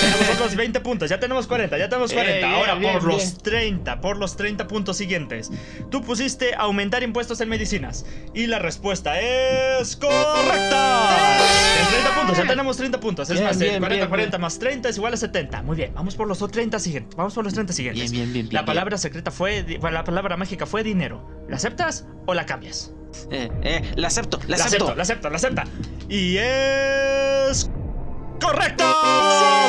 Tenemos 0.01 0.35
otros 0.35 0.55
20 0.55 0.79
puntos. 0.79 1.09
Ya 1.09 1.19
tenemos 1.19 1.45
40, 1.45 1.77
ya 1.77 1.89
tenemos 1.89 2.13
40. 2.13 2.33
Eh, 2.33 2.39
bien, 2.39 2.53
Ahora 2.53 2.75
bien, 2.75 2.93
por 2.93 3.03
los 3.03 3.17
bien. 3.17 3.37
30, 3.43 3.99
por 3.99 4.15
los 4.15 4.37
30 4.37 4.69
puntos 4.69 4.95
siguientes. 4.95 5.51
Tú 5.91 6.01
pusiste 6.01 6.55
aumentar 6.55 7.03
impuestos 7.03 7.41
en 7.41 7.49
medicinas. 7.49 8.05
Y 8.33 8.47
la 8.47 8.57
respuesta 8.59 9.19
es 9.19 9.97
correcta. 9.97 11.39
En 11.81 11.87
30 11.89 12.15
puntos, 12.15 12.37
ya 12.37 12.47
tenemos 12.47 12.77
30 12.77 12.99
puntos. 13.01 13.29
Es 13.29 13.33
Bien, 13.33 13.43
más, 13.47 13.57
el 13.57 13.63
bien, 13.63 13.79
40, 13.81 13.95
bien, 13.95 14.09
40 14.09 14.37
más 14.37 14.59
30 14.59 14.87
es 14.87 14.95
igual 14.95 15.13
a 15.13 15.17
70. 15.17 15.61
Muy 15.63 15.75
bien, 15.75 15.93
vamos 15.93 16.15
por 16.15 16.25
los 16.25 16.39
30 16.39 16.79
siguientes. 16.79 17.17
Vamos 17.17 17.33
por 17.33 17.43
los 17.43 17.53
30 17.53 17.73
siguientes. 17.73 18.11
Bien, 18.11 18.31
bien, 18.31 18.47
bien, 18.47 18.53
La 18.53 18.63
palabra 18.63 18.97
secreta 18.97 19.29
fue. 19.29 19.65
La 19.91 20.05
palabra 20.05 20.37
mágica 20.37 20.65
fue 20.65 20.83
dinero. 20.83 21.45
¿La 21.49 21.57
aceptas 21.57 22.07
o 22.25 22.33
la 22.33 22.45
cambias? 22.45 22.93
Eh, 23.31 23.49
eh, 23.63 23.91
la 23.95 24.07
acepto, 24.07 24.39
la 24.47 24.57
La 24.57 24.65
acepto. 24.65 24.85
acepto, 24.85 24.95
la 24.95 25.01
acepto, 25.03 25.29
la 25.29 25.35
acepta. 25.37 25.63
Y 26.09 26.37
es. 26.37 27.69
¡Correcto! 28.41 28.85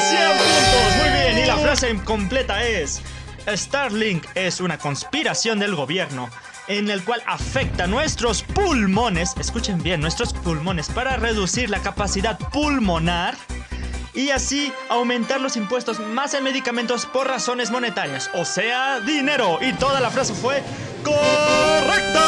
100 0.09 0.21
puntos. 0.31 0.97
Muy 1.01 1.11
bien. 1.19 1.39
Y 1.39 1.47
la 1.47 1.57
frase 1.57 1.95
completa 2.05 2.63
es: 2.65 3.03
Starlink 3.49 4.25
es 4.35 4.61
una 4.61 4.79
conspiración 4.79 5.59
del 5.59 5.75
gobierno 5.75 6.29
en 6.69 6.89
el 6.89 7.03
cual 7.03 7.21
afecta 7.27 7.87
nuestros 7.89 8.43
pulmones. 8.43 9.35
Escuchen 9.41 9.83
bien, 9.83 10.01
nuestros 10.01 10.33
pulmones 10.33 10.89
para 10.89 11.17
reducir 11.17 11.69
la 11.69 11.81
capacidad 11.81 12.39
pulmonar. 12.39 13.35
y 14.13 14.31
así 14.31 14.73
aumentar 14.89 15.41
los 15.41 15.57
impuestos 15.57 16.01
más 16.01 16.35
en 16.35 16.43
medicamentos 16.45 17.07
por 17.07 17.29
razones 17.29 17.71
monetarias, 17.71 18.29
o 18.35 18.45
sea, 18.45 19.01
dinero. 19.01 19.59
Y 19.63 19.73
toda 19.75 20.01
la 20.01 20.11
frase 20.11 20.35
fue 20.35 20.63
correcta. 21.05 22.25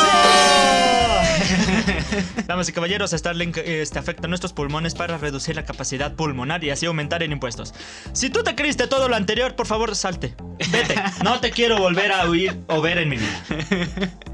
Damas 2.47 2.69
y 2.69 2.73
caballeros, 2.73 3.11
Starlink 3.11 3.59
este, 3.59 3.99
afecta 3.99 4.29
nuestros 4.29 4.53
pulmones 4.53 4.95
para 4.95 5.19
reducir 5.19 5.57
la 5.57 5.65
capacidad 5.65 6.15
pulmonar 6.15 6.63
y 6.65 6.71
así 6.71 6.87
aumentar 6.87 7.23
en 7.23 7.33
impuestos. 7.33 7.75
Si 8.13 8.31
tú 8.31 8.43
te 8.43 8.55
creíste 8.55 8.87
todo 8.87 9.09
lo 9.09 9.17
anterior, 9.17 9.55
por 9.55 9.67
favor, 9.67 9.95
salte. 9.97 10.35
Vete. 10.71 10.95
No 11.25 11.41
te 11.41 11.51
quiero 11.51 11.79
volver 11.79 12.13
a 12.13 12.29
oír 12.29 12.59
o 12.69 12.81
ver 12.81 12.99
en 12.99 13.09
mi 13.09 13.17
vida. 13.17 13.45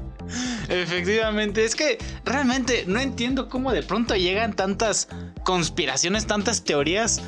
Efectivamente, 0.69 1.65
es 1.65 1.75
que 1.75 1.97
realmente 2.23 2.83
no 2.87 2.99
entiendo 2.99 3.49
cómo 3.49 3.71
de 3.71 3.83
pronto 3.83 4.15
llegan 4.15 4.55
tantas 4.55 5.07
conspiraciones, 5.43 6.27
tantas 6.27 6.63
teorías, 6.63 7.21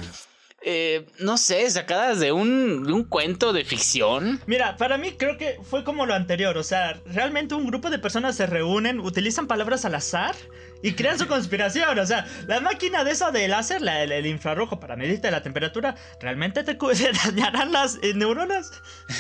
eh, 0.63 1.05
no 1.19 1.37
sé, 1.37 1.69
sacadas 1.69 2.19
de 2.19 2.31
un, 2.31 2.83
de 2.83 2.93
un 2.93 3.03
cuento 3.03 3.51
de 3.53 3.65
ficción. 3.65 4.39
Mira, 4.45 4.77
para 4.77 4.97
mí 4.97 5.13
creo 5.17 5.37
que 5.37 5.57
fue 5.67 5.83
como 5.83 6.05
lo 6.05 6.13
anterior. 6.13 6.57
O 6.57 6.63
sea, 6.63 6.99
realmente 7.05 7.55
un 7.55 7.65
grupo 7.67 7.89
de 7.89 7.97
personas 7.99 8.35
se 8.35 8.45
reúnen, 8.45 8.99
utilizan 8.99 9.47
palabras 9.47 9.85
al 9.85 9.95
azar 9.95 10.35
y 10.83 10.93
crean 10.93 11.17
su 11.17 11.27
conspiración. 11.29 11.97
O 11.97 12.05
sea, 12.05 12.27
la 12.47 12.59
máquina 12.59 13.03
de 13.03 13.11
esa 13.11 13.31
de 13.31 13.47
láser, 13.47 13.81
la- 13.81 14.03
el, 14.03 14.11
el 14.11 14.25
infrarrojo 14.27 14.79
para 14.79 14.95
medirte 14.95 15.31
la 15.31 15.41
temperatura, 15.41 15.95
realmente 16.19 16.63
te 16.63 16.77
dañarán 17.25 17.71
las 17.71 17.97
eh, 18.03 18.13
neuronas. 18.13 18.71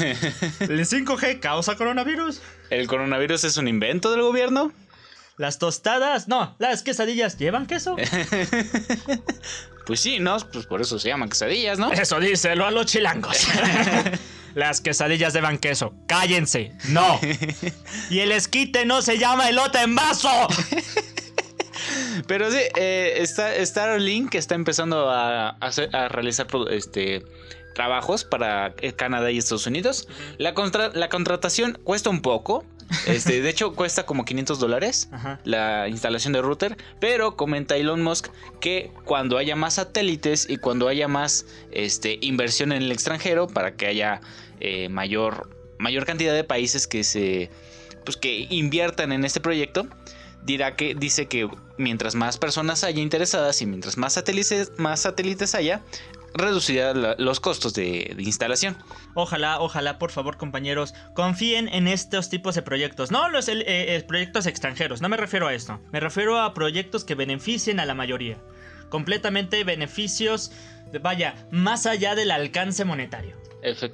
El 0.59 0.79
5G 0.85 1.39
causa 1.39 1.75
coronavirus. 1.75 2.41
¿El 2.69 2.87
coronavirus 2.87 3.43
es 3.45 3.57
un 3.57 3.67
invento 3.67 4.11
del 4.11 4.21
gobierno? 4.21 4.71
Las 5.37 5.57
tostadas, 5.57 6.27
no, 6.27 6.55
las 6.59 6.83
quesadillas 6.83 7.39
llevan 7.39 7.65
queso. 7.65 7.95
Pues 9.85 9.99
sí, 9.99 10.19
¿no? 10.19 10.37
Pues 10.51 10.65
por 10.65 10.81
eso 10.81 10.99
se 10.99 11.09
llaman 11.09 11.29
quesadillas, 11.29 11.79
¿no? 11.79 11.91
Eso 11.91 12.19
díselo 12.19 12.65
a 12.65 12.71
los 12.71 12.85
chilangos. 12.85 13.47
Las 14.55 14.81
quesadillas 14.81 15.33
llevan 15.33 15.57
queso. 15.57 15.93
Cállense. 16.07 16.73
No. 16.89 17.19
Y 18.09 18.19
el 18.19 18.31
esquite 18.33 18.85
no 18.85 19.01
se 19.01 19.17
llama 19.17 19.47
elote 19.49 19.79
en 19.81 19.95
vaso. 19.95 20.29
Pero 22.27 22.51
sí, 22.51 22.59
eh, 22.75 23.15
está, 23.19 23.53
Starlink 23.65 24.35
está 24.35 24.55
empezando 24.55 25.09
a, 25.09 25.51
hacer- 25.61 25.93
a 25.95 26.09
realizar 26.09 26.47
este, 26.69 27.23
trabajos 27.75 28.23
para 28.23 28.73
eh, 28.81 28.93
Canadá 28.93 29.31
y 29.31 29.37
Estados 29.37 29.65
Unidos. 29.67 30.07
La, 30.37 30.53
contra- 30.53 30.91
la 30.93 31.09
contratación 31.09 31.79
cuesta 31.83 32.09
un 32.09 32.21
poco. 32.21 32.65
Este, 33.05 33.41
de 33.41 33.49
hecho, 33.49 33.73
cuesta 33.73 34.05
como 34.05 34.25
500 34.25 34.59
dólares 34.59 35.09
Ajá. 35.11 35.39
la 35.43 35.87
instalación 35.87 36.33
de 36.33 36.41
router. 36.41 36.77
Pero 36.99 37.35
comenta 37.35 37.75
Elon 37.75 38.01
Musk 38.03 38.27
que 38.59 38.91
cuando 39.05 39.37
haya 39.37 39.55
más 39.55 39.75
satélites 39.75 40.49
y 40.49 40.57
cuando 40.57 40.87
haya 40.87 41.07
más 41.07 41.45
este, 41.71 42.17
inversión 42.21 42.71
en 42.71 42.81
el 42.83 42.91
extranjero, 42.91 43.47
para 43.47 43.75
que 43.75 43.87
haya 43.87 44.21
eh, 44.59 44.89
mayor, 44.89 45.49
mayor 45.79 46.05
cantidad 46.05 46.33
de 46.33 46.43
países 46.43 46.87
que 46.87 47.03
se 47.03 47.49
pues, 48.03 48.17
que 48.17 48.47
inviertan 48.49 49.11
en 49.11 49.25
este 49.25 49.39
proyecto, 49.39 49.87
dirá 50.43 50.75
que 50.75 50.95
dice 50.95 51.27
que 51.27 51.49
mientras 51.77 52.15
más 52.15 52.37
personas 52.37 52.83
haya 52.83 53.01
interesadas 53.01 53.61
y 53.61 53.65
mientras 53.65 53.97
más 53.97 54.13
satélites, 54.13 54.71
más 54.77 55.01
satélites 55.01 55.55
haya, 55.55 55.81
reducirá 56.33 56.93
la- 56.93 57.15
los 57.17 57.39
costos 57.39 57.73
de, 57.73 58.13
de 58.15 58.23
instalación. 58.23 58.77
Ojalá, 59.15 59.59
ojalá, 59.59 59.99
por 59.99 60.11
favor, 60.11 60.37
compañeros, 60.37 60.93
confíen 61.13 61.67
en 61.67 61.87
estos 61.87 62.29
tipos 62.29 62.55
de 62.55 62.61
proyectos. 62.61 63.11
No 63.11 63.29
los 63.29 63.47
eh, 63.47 63.63
eh, 63.67 64.03
proyectos 64.07 64.45
extranjeros, 64.45 65.01
no 65.01 65.09
me 65.09 65.17
refiero 65.17 65.47
a 65.47 65.53
esto. 65.53 65.79
Me 65.91 65.99
refiero 65.99 66.39
a 66.39 66.53
proyectos 66.53 67.03
que 67.03 67.15
beneficien 67.15 67.79
a 67.79 67.85
la 67.85 67.93
mayoría. 67.93 68.37
Completamente 68.89 69.63
beneficios, 69.63 70.51
vaya, 71.01 71.35
más 71.51 71.85
allá 71.85 72.15
del 72.15 72.31
alcance 72.31 72.83
monetario. 72.85 73.37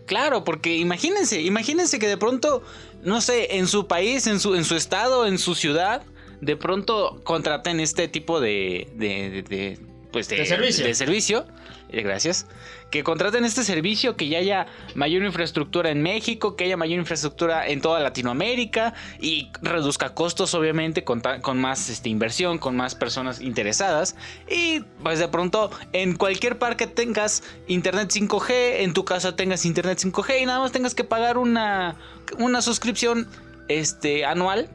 Claro, 0.05 0.43
porque 0.45 0.75
imagínense, 0.77 1.41
imagínense 1.41 1.99
que 1.99 2.07
de 2.07 2.17
pronto, 2.17 2.63
no 3.03 3.19
sé, 3.21 3.57
en 3.57 3.67
su 3.67 3.85
país, 3.87 4.25
en 4.27 4.39
su, 4.39 4.55
en 4.55 4.63
su 4.63 4.75
estado, 4.75 5.27
en 5.27 5.37
su 5.39 5.55
ciudad, 5.55 6.03
de 6.39 6.55
pronto 6.55 7.19
contraten 7.25 7.79
este 7.81 8.07
tipo 8.07 8.39
de, 8.39 8.89
de, 8.95 9.29
de- 9.29 9.43
de, 9.43 9.79
pues 10.11 10.29
de, 10.29 10.37
De 10.37 10.45
servicio. 10.45 10.85
de 10.85 10.95
servicio. 10.95 11.45
Eh, 11.89 12.01
Gracias. 12.01 12.47
Que 12.89 13.03
contraten 13.03 13.43
este 13.43 13.63
servicio, 13.63 14.15
que 14.15 14.27
ya 14.27 14.39
haya 14.39 14.67
mayor 14.95 15.23
infraestructura 15.23 15.89
en 15.89 16.01
México, 16.01 16.55
que 16.55 16.65
haya 16.65 16.77
mayor 16.77 16.99
infraestructura 16.99 17.67
en 17.67 17.81
toda 17.81 17.99
Latinoamérica 17.99 18.93
y 19.19 19.49
reduzca 19.61 20.13
costos, 20.13 20.53
obviamente, 20.53 21.03
con, 21.03 21.21
con 21.41 21.59
más 21.59 21.89
este, 21.89 22.09
inversión, 22.09 22.59
con 22.59 22.75
más 22.75 22.95
personas 22.95 23.41
interesadas. 23.41 24.15
Y 24.49 24.81
pues 25.03 25.19
de 25.19 25.27
pronto 25.27 25.69
en 25.91 26.15
cualquier 26.15 26.57
parque 26.57 26.87
tengas 26.87 27.43
internet 27.67 28.09
5G, 28.09 28.83
en 28.83 28.93
tu 28.93 29.03
casa 29.03 29.35
tengas 29.35 29.65
internet 29.65 29.99
5G 29.99 30.41
y 30.41 30.45
nada 30.45 30.59
más 30.59 30.71
tengas 30.71 30.95
que 30.95 31.03
pagar 31.03 31.37
una, 31.37 31.95
una 32.37 32.61
suscripción 32.61 33.27
este, 33.67 34.25
anual 34.25 34.69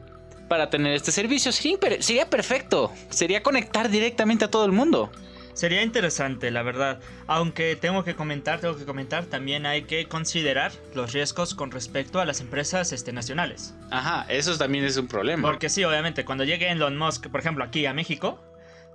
para 0.47 0.69
tener 0.69 0.93
este 0.93 1.11
servicio. 1.11 1.51
Sería, 1.51 1.77
sería 1.99 2.29
perfecto. 2.29 2.91
Sería 3.09 3.41
conectar 3.41 3.89
directamente 3.89 4.45
a 4.45 4.51
todo 4.51 4.65
el 4.65 4.71
mundo. 4.71 5.11
Sería 5.53 5.83
interesante, 5.83 6.49
la 6.51 6.63
verdad. 6.63 6.99
Aunque 7.27 7.75
tengo 7.75 8.03
que 8.03 8.15
comentar, 8.15 8.59
tengo 8.59 8.75
que 8.75 8.85
comentar, 8.85 9.25
también 9.25 9.65
hay 9.65 9.83
que 9.83 10.07
considerar 10.07 10.71
los 10.95 11.13
riesgos 11.13 11.53
con 11.53 11.71
respecto 11.71 12.19
a 12.19 12.25
las 12.25 12.41
empresas 12.41 12.91
este, 12.91 13.13
nacionales. 13.13 13.75
Ajá, 13.91 14.25
eso 14.29 14.57
también 14.57 14.83
es 14.83 14.97
un 14.97 15.07
problema. 15.07 15.47
Porque 15.47 15.69
sí, 15.69 15.83
obviamente, 15.83 16.25
cuando 16.25 16.43
llegue 16.43 16.71
Elon 16.71 16.97
Musk, 16.97 17.27
por 17.27 17.39
ejemplo, 17.39 17.63
aquí 17.63 17.85
a 17.85 17.93
México, 17.93 18.43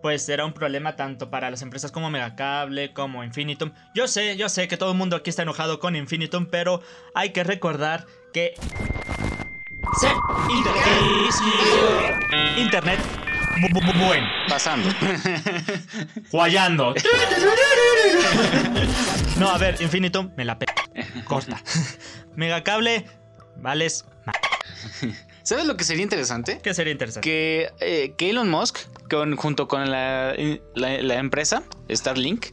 pues 0.02 0.22
será 0.22 0.44
un 0.44 0.52
problema 0.52 0.96
tanto 0.96 1.30
para 1.30 1.50
las 1.50 1.62
empresas 1.62 1.92
como 1.92 2.10
Megacable, 2.10 2.92
como 2.92 3.22
Infinitum. 3.24 3.72
Yo 3.94 4.08
sé, 4.08 4.36
yo 4.36 4.48
sé 4.48 4.68
que 4.68 4.76
todo 4.76 4.92
el 4.92 4.98
mundo 4.98 5.16
aquí 5.16 5.30
está 5.30 5.42
enojado 5.42 5.78
con 5.78 5.96
Infinitum, 5.96 6.46
pero 6.46 6.82
hay 7.14 7.30
que 7.30 7.44
recordar 7.44 8.06
que... 8.32 8.54
Internet. 12.56 13.27
Bu- 13.60 13.68
bu- 13.70 13.80
bu- 13.82 14.06
Bueno. 14.06 14.26
Pasando. 14.48 14.88
Guayando. 16.32 16.94
No, 19.38 19.48
a 19.50 19.58
ver, 19.58 19.80
Infinitum, 19.80 20.30
me 20.36 20.44
la 20.44 20.58
pe... 20.58 20.66
Corta. 21.24 21.62
Megacable, 22.36 23.04
vales... 23.56 24.04
¿Sabes 25.42 25.64
lo 25.64 25.76
que 25.78 25.84
sería 25.84 26.02
interesante? 26.02 26.60
¿Qué 26.62 26.74
sería 26.74 26.92
interesante? 26.92 27.26
Que, 27.28 27.70
eh, 27.80 28.12
que 28.18 28.30
Elon 28.30 28.50
Musk, 28.50 28.78
con- 29.08 29.34
junto 29.36 29.66
con 29.66 29.90
la, 29.90 30.34
la- 30.74 31.00
la 31.02 31.14
empresa 31.14 31.62
Starlink, 31.90 32.46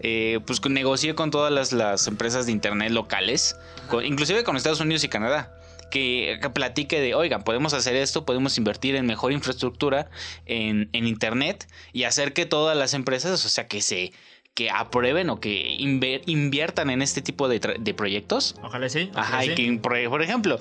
eh, 0.00 0.40
pues 0.46 0.60
negocie 0.68 1.14
con 1.14 1.30
todas 1.30 1.52
las, 1.52 1.72
las 1.72 2.06
empresas 2.08 2.46
de 2.46 2.52
internet 2.52 2.90
locales, 2.90 3.56
con- 3.88 4.04
inclusive 4.04 4.42
con 4.42 4.56
Estados 4.56 4.80
Unidos 4.80 5.04
y 5.04 5.08
Canadá. 5.08 5.54
Que, 5.90 6.38
que 6.40 6.50
platique 6.50 7.00
de, 7.00 7.14
oigan, 7.14 7.42
podemos 7.42 7.74
hacer 7.74 7.96
esto, 7.96 8.24
podemos 8.24 8.56
invertir 8.58 8.94
en 8.96 9.06
mejor 9.06 9.32
infraestructura 9.32 10.10
en, 10.46 10.88
en 10.92 11.06
internet 11.06 11.68
y 11.92 12.04
hacer 12.04 12.32
que 12.32 12.46
todas 12.46 12.76
las 12.76 12.94
empresas, 12.94 13.44
o 13.44 13.48
sea, 13.48 13.66
que 13.66 13.82
se 13.82 14.12
que 14.54 14.70
aprueben 14.70 15.30
o 15.30 15.40
que 15.40 15.76
inviertan 15.78 16.90
en 16.90 17.02
este 17.02 17.22
tipo 17.22 17.48
de, 17.48 17.60
proyectos. 17.94 18.56
Ojalá 18.62 18.88
sí. 18.88 19.08
ojalá 19.12 19.26
Ajá, 19.26 19.44
y 19.44 19.54
que, 19.54 19.72
por, 19.78 20.22
ejemplo, 20.22 20.58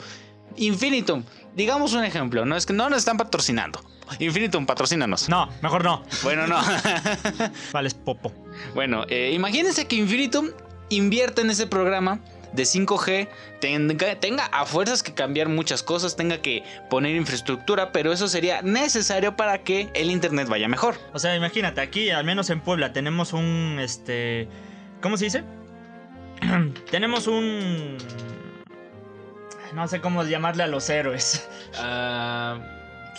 Infinitum, 0.58 1.24
digamos 1.56 1.94
un 1.94 2.04
ejemplo, 2.04 2.46
no 2.46 2.56
es 2.56 2.66
que 2.66 2.74
no 2.74 2.90
nos 2.90 3.00
están 3.00 3.18
patrocinando. 3.18 3.82
Infinitum, 4.20 4.66
patrocínanos. 4.66 5.30
No, 5.30 5.50
mejor 5.62 5.84
no. 5.84 6.04
Bueno, 6.24 6.48
no. 6.48 6.60
Vales 7.74 7.94
popo. 7.94 8.34
bueno, 8.74 9.06
eh, 9.10 9.32
imagínense 9.34 9.86
que 9.86 9.96
Infinitum 9.98 10.48
invierte 10.90 11.42
en 11.42 11.50
ese 11.50 11.68
programa 11.68 12.20
de 12.54 12.64
5G, 12.64 13.28
tenga, 13.60 14.16
tenga 14.20 14.46
a 14.46 14.66
fuerzas 14.66 15.04
que 15.04 15.14
cambiar 15.14 15.50
muchas 15.50 15.84
cosas, 15.84 16.16
tenga 16.16 16.42
que 16.42 16.64
poner 16.90 17.16
infraestructura, 17.16 17.92
pero 17.92 18.12
eso 18.12 18.28
sería 18.28 18.62
necesario 18.62 19.36
para 19.36 19.64
que 19.64 19.90
el 19.94 20.12
Internet 20.12 20.48
vaya 20.48 20.68
mejor. 20.68 20.96
O 21.14 21.20
sea, 21.20 21.36
imagínate, 21.36 21.82
aquí, 21.82 22.10
al 22.10 22.24
menos 22.24 22.50
en 22.50 22.62
Puebla, 22.62 22.94
tenemos 22.94 23.34
un, 23.34 23.78
este... 23.80 24.48
¿Cómo 25.02 25.18
se 25.18 25.26
dice? 25.26 25.44
tenemos 26.92 27.28
un... 27.28 27.98
No 29.74 29.88
sé 29.88 30.02
cómo 30.02 30.24
llamarle 30.24 30.64
a 30.64 30.68
los 30.68 30.90
héroes. 30.90 31.48
Ah, 31.78 32.58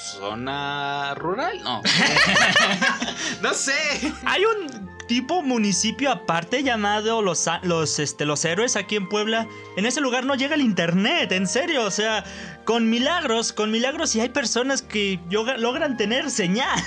¿Zona 0.00 1.14
rural? 1.14 1.62
No. 1.62 1.82
no 3.42 3.54
sé. 3.54 4.12
Hay 4.24 4.42
un 4.44 4.69
tipo 5.10 5.42
municipio 5.42 6.12
aparte 6.12 6.62
llamado 6.62 7.20
los, 7.20 7.44
los, 7.64 7.98
este, 7.98 8.24
los 8.24 8.44
héroes 8.44 8.76
aquí 8.76 8.94
en 8.94 9.08
Puebla. 9.08 9.48
En 9.76 9.84
ese 9.84 10.00
lugar 10.00 10.24
no 10.24 10.36
llega 10.36 10.54
el 10.54 10.60
internet, 10.60 11.32
en 11.32 11.48
serio. 11.48 11.82
O 11.82 11.90
sea, 11.90 12.22
con 12.64 12.88
milagros, 12.88 13.52
con 13.52 13.72
milagros 13.72 14.14
y 14.14 14.20
hay 14.20 14.28
personas 14.28 14.82
que 14.82 15.18
logran 15.28 15.96
tener 15.96 16.30
señal. 16.30 16.80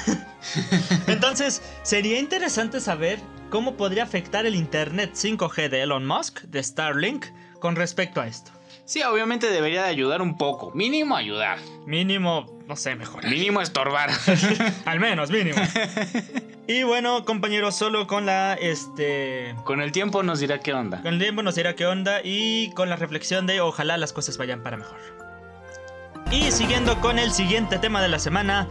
Entonces, 1.08 1.62
sería 1.82 2.18
interesante 2.18 2.80
saber 2.80 3.20
cómo 3.50 3.76
podría 3.76 4.04
afectar 4.04 4.46
el 4.46 4.56
internet 4.56 5.16
5G 5.16 5.68
de 5.68 5.82
Elon 5.82 6.06
Musk, 6.06 6.44
de 6.44 6.64
Starlink, 6.64 7.26
con 7.60 7.76
respecto 7.76 8.22
a 8.22 8.28
esto. 8.28 8.54
Sí, 8.86 9.02
obviamente 9.04 9.50
debería 9.50 9.84
de 9.84 9.90
ayudar 9.90 10.22
un 10.22 10.38
poco. 10.38 10.72
Mínimo 10.74 11.16
ayudar. 11.16 11.58
Mínimo, 11.86 12.60
no 12.68 12.76
sé, 12.76 12.96
mejor. 12.96 13.26
Mínimo 13.26 13.62
estorbar. 13.62 14.10
Al 14.86 15.00
menos, 15.00 15.30
mínimo. 15.32 15.58
Y 16.66 16.84
bueno, 16.84 17.26
compañeros, 17.26 17.76
solo 17.76 18.08
con 18.08 18.26
la 18.26 18.54
este. 18.54 19.54
Con 19.66 19.82
el 19.82 19.92
tiempo 19.92 20.24
nos 20.24 20.40
dirá 20.40 20.60
qué 20.60 20.74
onda. 20.74 21.02
Con 21.02 21.16
el 21.16 21.20
tiempo 21.20 21.44
nos 21.44 21.56
dirá 21.56 21.76
qué 21.76 21.86
onda 21.86 22.22
y 22.24 22.72
con 22.72 22.90
la 22.90 22.96
reflexión 22.96 23.46
de 23.46 23.60
ojalá 23.60 23.98
las 23.98 24.14
cosas 24.14 24.38
vayan 24.38 24.64
para 24.64 24.78
mejor. 24.78 24.98
Y 26.32 26.52
siguiendo 26.52 27.02
con 27.02 27.20
el 27.20 27.32
siguiente 27.32 27.80
tema 27.80 28.02
de 28.02 28.08
la 28.08 28.18
semana. 28.18 28.70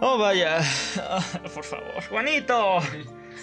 Oh, 0.00 0.18
vaya. 0.18 0.60
Ah, 0.98 1.20
por 1.52 1.64
favor, 1.64 2.00
Juanito. 2.08 2.78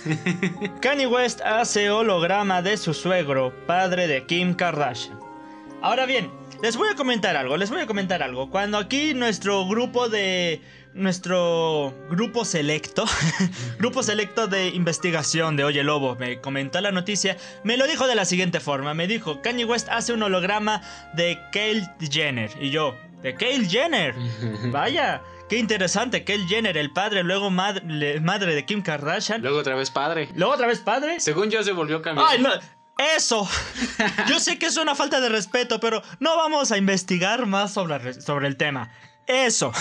Kanye 0.82 1.08
West 1.08 1.42
hace 1.42 1.92
holograma 1.92 2.62
de 2.62 2.78
su 2.78 2.94
suegro, 2.94 3.54
padre 3.68 4.08
de 4.08 4.26
Kim 4.26 4.54
Kardashian. 4.54 5.27
Ahora 5.82 6.06
bien, 6.06 6.32
les 6.62 6.76
voy 6.76 6.90
a 6.90 6.96
comentar 6.96 7.38
algo, 7.38 7.56
les 7.56 7.70
voy 7.70 7.82
a 7.82 7.86
comentar 7.86 8.24
algo. 8.24 8.50
Cuando 8.50 8.78
aquí 8.78 9.14
nuestro 9.14 9.68
grupo 9.68 10.10
de... 10.10 10.62
Nuestro 10.94 11.94
grupo 12.10 12.44
selecto, 12.44 13.06
grupo 13.78 14.02
selecto 14.02 14.48
de 14.48 14.70
investigación 14.70 15.56
de 15.56 15.64
Oye 15.64 15.84
Lobo 15.84 16.16
me 16.16 16.42
comentó 16.42 16.82
la 16.82 16.92
noticia, 16.92 17.38
me 17.64 17.78
lo 17.78 17.86
dijo 17.86 18.08
de 18.08 18.16
la 18.16 18.26
siguiente 18.26 18.60
forma, 18.60 18.96
me 18.96 19.06
dijo, 19.06 19.44
Kanye 19.44 19.64
West 19.64 19.90
hace 19.92 20.14
un 20.14 20.24
holograma 20.24 20.82
de 21.14 21.38
Kyle 21.52 21.88
Jenner. 22.00 22.50
Y 22.60 22.72
yo, 22.72 22.96
¿de 23.22 23.36
Kyle 23.36 23.70
Jenner? 23.70 24.16
Vaya, 24.72 25.22
qué 25.48 25.60
interesante, 25.60 26.24
Kyle 26.24 26.48
Jenner, 26.48 26.76
el 26.78 26.92
padre, 26.92 27.22
luego 27.22 27.52
madre, 27.52 28.20
madre 28.20 28.56
de 28.56 28.66
Kim 28.66 28.82
Kardashian. 28.82 29.44
Luego 29.44 29.60
otra 29.60 29.76
vez 29.76 29.92
padre. 29.92 30.30
Luego 30.34 30.54
otra 30.54 30.66
vez 30.66 30.80
padre. 30.80 31.20
Según 31.20 31.52
yo 31.52 31.62
se 31.62 31.74
volvió 31.74 32.02
cambiar. 32.02 32.28
¡Ay, 32.28 32.42
no! 32.42 32.50
Eso. 32.98 33.48
Yo 34.28 34.40
sé 34.40 34.58
que 34.58 34.68
es 34.68 34.78
una 34.78 34.96
falta 34.96 35.20
de 35.20 35.30
respeto, 35.30 35.80
pero 35.80 36.02
no 36.20 36.36
vamos 36.36 36.72
a 36.72 36.78
investigar 36.78 37.46
más 37.46 37.74
sobre, 37.74 38.20
sobre 38.22 38.48
el 38.48 38.58
tema. 38.58 38.92
Eso. 39.28 39.72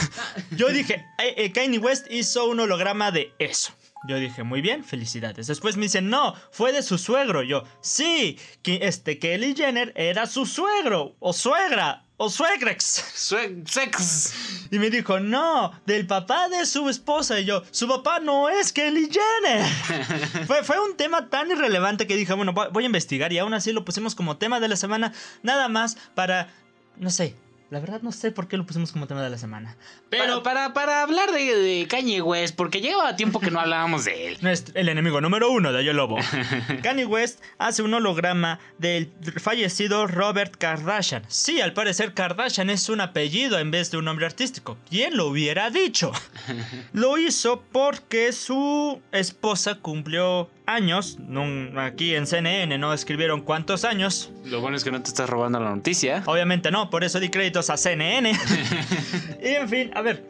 Yo 0.50 0.68
dije, 0.68 1.06
eh, 1.18 1.34
eh, 1.36 1.52
Kanye 1.52 1.78
West 1.78 2.06
hizo 2.10 2.46
un 2.46 2.60
holograma 2.60 3.10
de 3.12 3.32
eso. 3.38 3.72
Yo 4.08 4.18
dije, 4.18 4.42
muy 4.42 4.60
bien, 4.60 4.84
felicidades. 4.84 5.46
Después 5.46 5.76
me 5.76 5.84
dicen, 5.84 6.10
no, 6.10 6.34
fue 6.50 6.72
de 6.72 6.82
su 6.82 6.98
suegro. 6.98 7.42
Yo, 7.42 7.64
sí, 7.80 8.38
que 8.62 8.80
este 8.82 9.18
Kelly 9.18 9.54
Jenner 9.56 9.92
era 9.96 10.26
su 10.26 10.46
suegro, 10.46 11.16
o 11.18 11.32
suegra, 11.32 12.05
o 12.16 12.30
suegrex. 12.30 13.04
Sue- 13.14 13.62
sex. 13.66 14.32
Y 14.70 14.78
me 14.78 14.90
dijo, 14.90 15.20
no, 15.20 15.72
del 15.86 16.06
papá 16.06 16.48
de 16.48 16.64
su 16.66 16.88
esposa. 16.88 17.38
Y 17.40 17.44
yo, 17.44 17.62
su 17.70 17.86
papá 17.88 18.20
no 18.20 18.48
es 18.48 18.72
Kelly 18.72 19.10
Jenner. 19.10 19.66
fue, 20.46 20.64
fue 20.64 20.80
un 20.80 20.96
tema 20.96 21.28
tan 21.28 21.50
irrelevante 21.50 22.06
que 22.06 22.16
dije, 22.16 22.32
bueno, 22.34 22.52
voy 22.52 22.82
a 22.82 22.86
investigar. 22.86 23.32
Y 23.32 23.38
aún 23.38 23.54
así 23.54 23.72
lo 23.72 23.84
pusimos 23.84 24.14
como 24.14 24.36
tema 24.36 24.60
de 24.60 24.68
la 24.68 24.76
semana. 24.76 25.12
Nada 25.42 25.68
más 25.68 25.96
para, 26.14 26.48
no 26.96 27.10
sé. 27.10 27.34
La 27.68 27.80
verdad 27.80 28.00
no 28.02 28.12
sé 28.12 28.30
por 28.30 28.46
qué 28.46 28.56
lo 28.56 28.64
pusimos 28.64 28.92
como 28.92 29.08
tema 29.08 29.22
de 29.24 29.30
la 29.30 29.38
semana. 29.38 29.76
Pero 30.08 30.44
para, 30.44 30.72
para 30.72 31.02
hablar 31.02 31.32
de, 31.32 31.56
de 31.56 31.88
Kanye 31.88 32.22
West, 32.22 32.54
porque 32.54 32.80
lleva 32.80 33.16
tiempo 33.16 33.40
que 33.40 33.50
no 33.50 33.58
hablábamos 33.58 34.04
de 34.04 34.28
él. 34.28 34.38
nuestro- 34.42 34.72
el 34.78 34.88
enemigo 34.88 35.20
número 35.20 35.50
uno 35.50 35.72
de 35.72 35.84
Yo 35.84 35.92
Lobo. 35.92 36.16
Kanye 36.84 37.06
West 37.06 37.40
hace 37.58 37.82
un 37.82 37.92
holograma 37.92 38.60
del 38.78 39.10
fallecido 39.40 40.06
Robert 40.06 40.54
Kardashian. 40.56 41.24
Sí, 41.26 41.60
al 41.60 41.72
parecer 41.72 42.14
Kardashian 42.14 42.70
es 42.70 42.88
un 42.88 43.00
apellido 43.00 43.58
en 43.58 43.72
vez 43.72 43.90
de 43.90 43.98
un 43.98 44.04
nombre 44.04 44.26
artístico. 44.26 44.78
¿Quién 44.88 45.16
lo 45.16 45.26
hubiera 45.26 45.68
dicho? 45.70 46.12
Lo 46.92 47.18
hizo 47.18 47.62
porque 47.72 48.32
su 48.32 49.00
esposa 49.12 49.76
cumplió 49.76 50.48
años. 50.66 51.18
No- 51.20 51.80
aquí 51.80 52.14
en 52.14 52.26
CNN 52.26 52.78
no 52.78 52.92
escribieron 52.92 53.40
cuántos 53.40 53.84
años. 53.84 54.30
Lo 54.44 54.60
bueno 54.60 54.76
es 54.76 54.84
que 54.84 54.90
no 54.90 55.00
te 55.02 55.08
estás 55.08 55.28
robando 55.30 55.58
la 55.60 55.70
noticia. 55.74 56.22
Obviamente 56.26 56.70
no, 56.70 56.90
por 56.90 57.04
eso 57.04 57.20
di 57.20 57.28
créditos 57.28 57.70
a 57.70 57.76
CNN. 57.76 58.32
y 59.42 59.48
en 59.48 59.68
fin, 59.68 59.90
a 59.94 60.02
ver. 60.02 60.24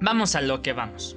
Vamos 0.00 0.34
a 0.34 0.40
lo 0.40 0.62
que 0.62 0.72
vamos. 0.72 1.16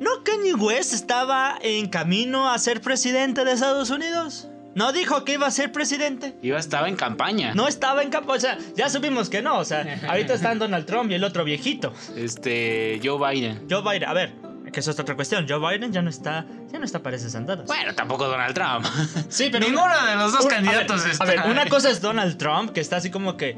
¿No 0.00 0.22
Kanye 0.24 0.54
West 0.54 0.92
estaba 0.92 1.58
en 1.60 1.88
camino 1.88 2.50
a 2.50 2.58
ser 2.58 2.80
presidente 2.80 3.44
de 3.44 3.52
Estados 3.52 3.90
Unidos? 3.90 4.48
¿No 4.74 4.92
dijo 4.92 5.24
que 5.24 5.32
iba 5.32 5.46
a 5.46 5.50
ser 5.50 5.72
presidente? 5.72 6.36
Iba, 6.40 6.58
estaba 6.58 6.88
en 6.88 6.94
campaña. 6.94 7.52
No 7.54 7.66
estaba 7.66 8.02
en 8.02 8.10
campo, 8.10 8.34
o 8.34 8.38
sea, 8.38 8.58
ya 8.76 8.88
supimos 8.88 9.28
que 9.28 9.42
no, 9.42 9.58
o 9.58 9.64
sea, 9.64 9.98
ahorita 10.08 10.34
están 10.34 10.60
Donald 10.60 10.86
Trump 10.86 11.10
y 11.10 11.14
el 11.14 11.24
otro 11.24 11.42
viejito. 11.42 11.92
Este, 12.14 13.00
Joe 13.02 13.18
Biden. 13.18 13.66
Joe 13.68 13.82
Biden, 13.82 14.08
a 14.08 14.12
ver, 14.12 14.34
que 14.72 14.80
eso 14.80 14.90
es 14.90 14.98
otra 14.98 15.14
cuestión, 15.14 15.46
Joe 15.48 15.58
Biden 15.58 15.92
ya 15.92 16.02
no 16.02 16.10
está, 16.10 16.46
ya 16.70 16.78
no 16.78 16.84
está 16.84 17.02
para 17.02 17.16
esas 17.16 17.34
andadas. 17.34 17.66
Bueno, 17.66 17.94
tampoco 17.94 18.26
Donald 18.26 18.54
Trump. 18.54 18.86
Sí, 19.28 19.48
pero 19.50 19.66
Ninguno 19.66 20.06
de 20.06 20.16
los 20.16 20.32
dos 20.32 20.46
candidatos 20.46 21.00
a 21.00 21.04
ver, 21.04 21.12
está. 21.12 21.24
A 21.24 21.26
ver, 21.26 21.40
una 21.50 21.66
cosa 21.68 21.90
es 21.90 22.00
Donald 22.00 22.38
Trump, 22.38 22.72
que 22.72 22.80
está 22.80 22.96
así 22.96 23.10
como 23.10 23.36
que. 23.36 23.56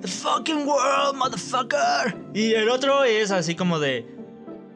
The 0.00 0.08
fucking 0.08 0.66
world, 0.66 1.16
motherfucker. 1.16 2.16
Y 2.34 2.54
el 2.54 2.68
otro 2.68 3.04
es 3.04 3.30
así 3.30 3.54
como 3.54 3.78
de. 3.78 4.06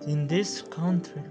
In 0.06 0.28
this 0.28 0.64
country. 0.74 1.22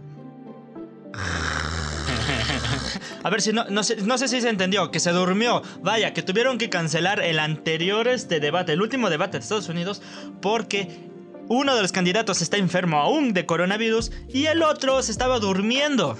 A 3.23 3.29
ver 3.29 3.41
si 3.41 3.53
no, 3.53 3.65
no 3.69 3.83
sé, 3.83 3.97
no 3.97 4.17
sé 4.17 4.27
si 4.27 4.41
se 4.41 4.49
entendió, 4.49 4.91
que 4.91 4.99
se 4.99 5.11
durmió. 5.11 5.61
Vaya, 5.81 6.13
que 6.13 6.23
tuvieron 6.23 6.57
que 6.57 6.69
cancelar 6.69 7.21
el 7.21 7.39
anterior 7.39 8.07
este 8.07 8.39
debate, 8.39 8.73
el 8.73 8.81
último 8.81 9.09
debate 9.09 9.37
de 9.37 9.43
Estados 9.43 9.69
Unidos, 9.69 10.01
porque 10.41 11.09
uno 11.53 11.75
de 11.75 11.81
los 11.81 11.91
candidatos 11.91 12.41
está 12.41 12.57
enfermo 12.57 12.97
aún 12.97 13.33
de 13.33 13.45
coronavirus 13.45 14.11
y 14.29 14.45
el 14.47 14.63
otro 14.63 15.01
se 15.03 15.11
estaba 15.11 15.39
durmiendo. 15.39 16.17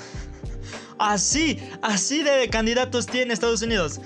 Así, 0.99 1.59
así 1.81 2.23
de 2.23 2.49
candidatos 2.49 3.07
tiene 3.07 3.33
Estados 3.33 3.61
Unidos. 3.61 3.99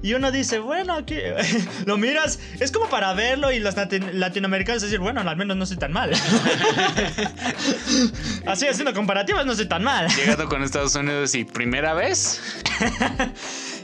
Y 0.00 0.14
uno 0.14 0.30
dice, 0.30 0.60
bueno, 0.60 0.94
aquí 0.94 1.16
lo 1.86 1.98
miras, 1.98 2.38
es 2.60 2.70
como 2.70 2.88
para 2.88 3.12
verlo 3.14 3.50
y 3.50 3.58
los 3.58 3.74
lati- 3.76 4.12
latinoamericanos 4.12 4.80
decir, 4.82 5.00
bueno, 5.00 5.20
al 5.20 5.36
menos 5.36 5.56
no 5.56 5.66
soy 5.66 5.76
tan 5.76 5.92
mal. 5.92 6.12
Así 8.46 8.66
haciendo 8.66 8.94
comparativas, 8.94 9.44
no 9.44 9.54
soy 9.56 9.66
tan 9.66 9.82
mal. 9.82 10.06
Llegando 10.14 10.48
con 10.48 10.62
Estados 10.62 10.94
Unidos 10.94 11.34
y 11.34 11.44
primera 11.44 11.94
vez. 11.94 12.40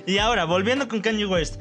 Y 0.06 0.18
ahora, 0.18 0.44
volviendo 0.44 0.86
con 0.86 1.00
Kanye 1.00 1.24
West. 1.24 1.54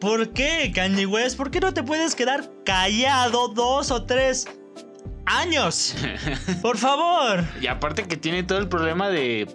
¿Por 0.00 0.32
qué, 0.32 0.72
Kanye 0.74 1.06
West? 1.06 1.36
¿Por 1.36 1.50
qué 1.50 1.60
no 1.60 1.72
te 1.72 1.82
puedes 1.82 2.14
quedar 2.14 2.50
callado 2.64 3.48
dos 3.48 3.90
o 3.90 4.04
tres 4.04 4.46
años? 5.24 5.94
Por 6.62 6.76
favor. 6.78 7.44
Y 7.60 7.66
aparte 7.66 8.04
que 8.06 8.16
tiene 8.16 8.42
todo 8.42 8.58
el 8.58 8.68
problema 8.68 9.08
de, 9.08 9.48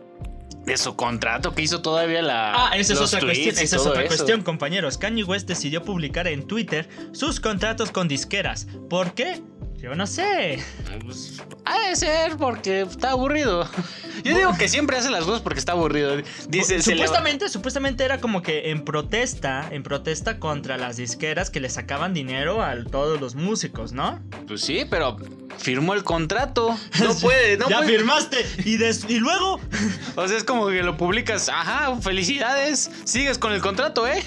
de 0.66 0.78
su 0.78 0.96
contrato 0.96 1.54
que 1.54 1.62
hizo 1.62 1.82
todavía 1.82 2.22
la. 2.22 2.54
Ah, 2.70 2.78
esa 2.78 2.94
es 2.94 3.02
otra 3.02 3.20
cuestión, 3.22 3.56
esa 3.58 3.76
es 3.76 3.86
otra 3.86 4.02
eso. 4.02 4.16
cuestión, 4.16 4.42
compañeros. 4.42 4.98
Kanye 4.98 5.24
West 5.24 5.48
decidió 5.48 5.84
publicar 5.84 6.28
en 6.28 6.48
Twitter 6.48 6.90
sus 7.12 7.40
contratos 7.40 7.92
con 7.92 8.08
disqueras. 8.08 8.68
¿Por 8.90 9.14
qué? 9.14 9.42
Yo 9.82 9.96
no 9.96 10.06
sé. 10.06 10.64
Pues, 11.04 11.42
ha 11.66 11.88
de 11.90 11.96
ser 11.96 12.38
porque 12.38 12.82
está 12.82 13.12
aburrido. 13.12 13.68
Yo 14.24 14.36
digo 14.38 14.56
que 14.58 14.68
siempre 14.70 14.98
hace 14.98 15.10
las 15.10 15.24
cosas 15.26 15.42
porque 15.42 15.58
está 15.58 15.72
aburrido. 15.72 16.16
Dice, 16.48 16.76
le 16.78 16.84
supuestamente, 16.84 17.50
supuestamente 17.50 18.04
era 18.06 18.20
como 18.20 18.44
que 18.44 18.70
en 18.70 18.86
protesta, 18.86 19.68
en 19.72 19.82
protesta 19.82 20.38
contra 20.38 20.78
las 20.78 20.98
disqueras 20.98 21.50
que 21.50 21.60
le 21.60 21.70
sacaban 21.70 22.14
dinero 22.14 22.62
a 22.62 22.76
todos 22.84 23.20
los 23.20 23.34
músicos, 23.34 23.92
¿no? 23.94 24.20
Pues 24.48 24.62
sí, 24.62 24.86
pero 24.88 25.18
firmó 25.58 25.96
el 25.96 26.04
contrato. 26.04 26.78
No 27.02 27.16
puede, 27.22 27.58
no 27.58 27.68
ya 27.68 27.78
puede. 27.80 27.98
firmaste 27.98 28.46
y, 28.64 28.78
des- 28.78 29.06
y 29.10 29.18
luego 29.20 29.60
O 30.16 30.28
sea, 30.28 30.38
es 30.38 30.44
como 30.44 30.68
que 30.68 30.84
lo 30.84 30.98
publicas. 30.98 31.50
Ajá, 31.50 31.96
felicidades. 32.02 32.92
Sigues 33.06 33.40
con 33.40 33.54
el 33.54 33.62
contrato, 33.62 34.08
¿eh? 34.08 34.24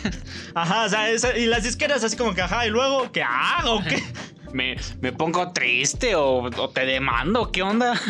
Ajá, 0.54 0.86
o 0.86 0.88
sea, 0.88 1.38
y 1.38 1.46
las 1.46 1.62
disqueras 1.62 2.02
así 2.02 2.16
como 2.16 2.34
que, 2.34 2.42
ajá, 2.42 2.66
y 2.66 2.70
luego, 2.70 3.12
¿qué 3.12 3.22
hago? 3.22 3.80
¿Qué? 3.84 4.02
Me, 4.54 4.76
me 5.00 5.12
pongo 5.12 5.52
triste 5.52 6.14
o, 6.14 6.48
te 6.72 6.86
demando. 6.86 7.50
¿Qué 7.50 7.62
onda? 7.62 8.00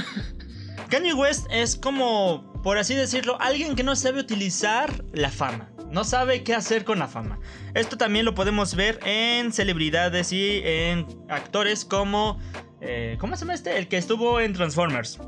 Kanye 0.91 1.15
West 1.15 1.47
es 1.51 1.75
como, 1.75 2.53
por 2.63 2.77
así 2.77 2.95
decirlo, 2.95 3.41
alguien 3.41 3.75
que 3.75 3.83
no 3.83 3.97
sabe 3.97 4.21
utilizar 4.21 4.93
la 5.15 5.31
fama. 5.31 5.71
No 5.91 6.05
sabe 6.05 6.45
qué 6.45 6.55
hacer 6.55 6.85
con 6.85 6.99
la 6.99 7.09
fama. 7.09 7.41
Esto 7.73 7.97
también 7.97 8.27
lo 8.27 8.35
podemos 8.35 8.75
ver 8.75 9.01
en 9.07 9.53
celebridades 9.53 10.33
y 10.33 10.61
en 10.63 11.07
actores 11.31 11.87
como... 11.87 12.39
eh, 12.83 13.17
¿Cómo 13.21 13.37
se 13.37 13.41
llama 13.41 13.55
este? 13.55 13.79
El 13.79 13.89
que 13.89 13.97
estuvo 13.97 14.39
en 14.39 14.53
Transformers. 14.53 15.19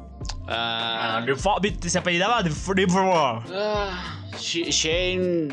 The 1.27 1.35
Fo- 1.37 1.61
se 1.89 1.99
apellidaba 1.99 2.43
ah, 3.53 4.23
Sh- 4.33 4.71
Shane. 4.71 5.49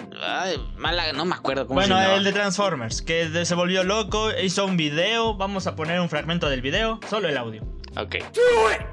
Málaga, 0.78 1.14
no 1.14 1.26
me 1.26 1.36
acuerdo 1.36 1.66
cómo 1.68 1.80
Bueno, 1.80 1.98
se 1.98 2.16
el 2.16 2.24
de 2.24 2.34
Transformers, 2.34 3.02
que 3.02 3.30
de- 3.30 3.46
se 3.46 3.56
volvió 3.56 3.84
loco, 3.84 4.30
hizo 4.42 4.66
un 4.66 4.78
video. 4.78 5.36
Vamos 5.36 5.68
a 5.68 5.76
poner 5.76 6.00
un 6.00 6.10
fragmento 6.10 6.50
del 6.50 6.62
video, 6.62 7.00
solo 7.10 7.28
el 7.30 7.38
audio. 7.38 7.64
Ok, 7.96 8.16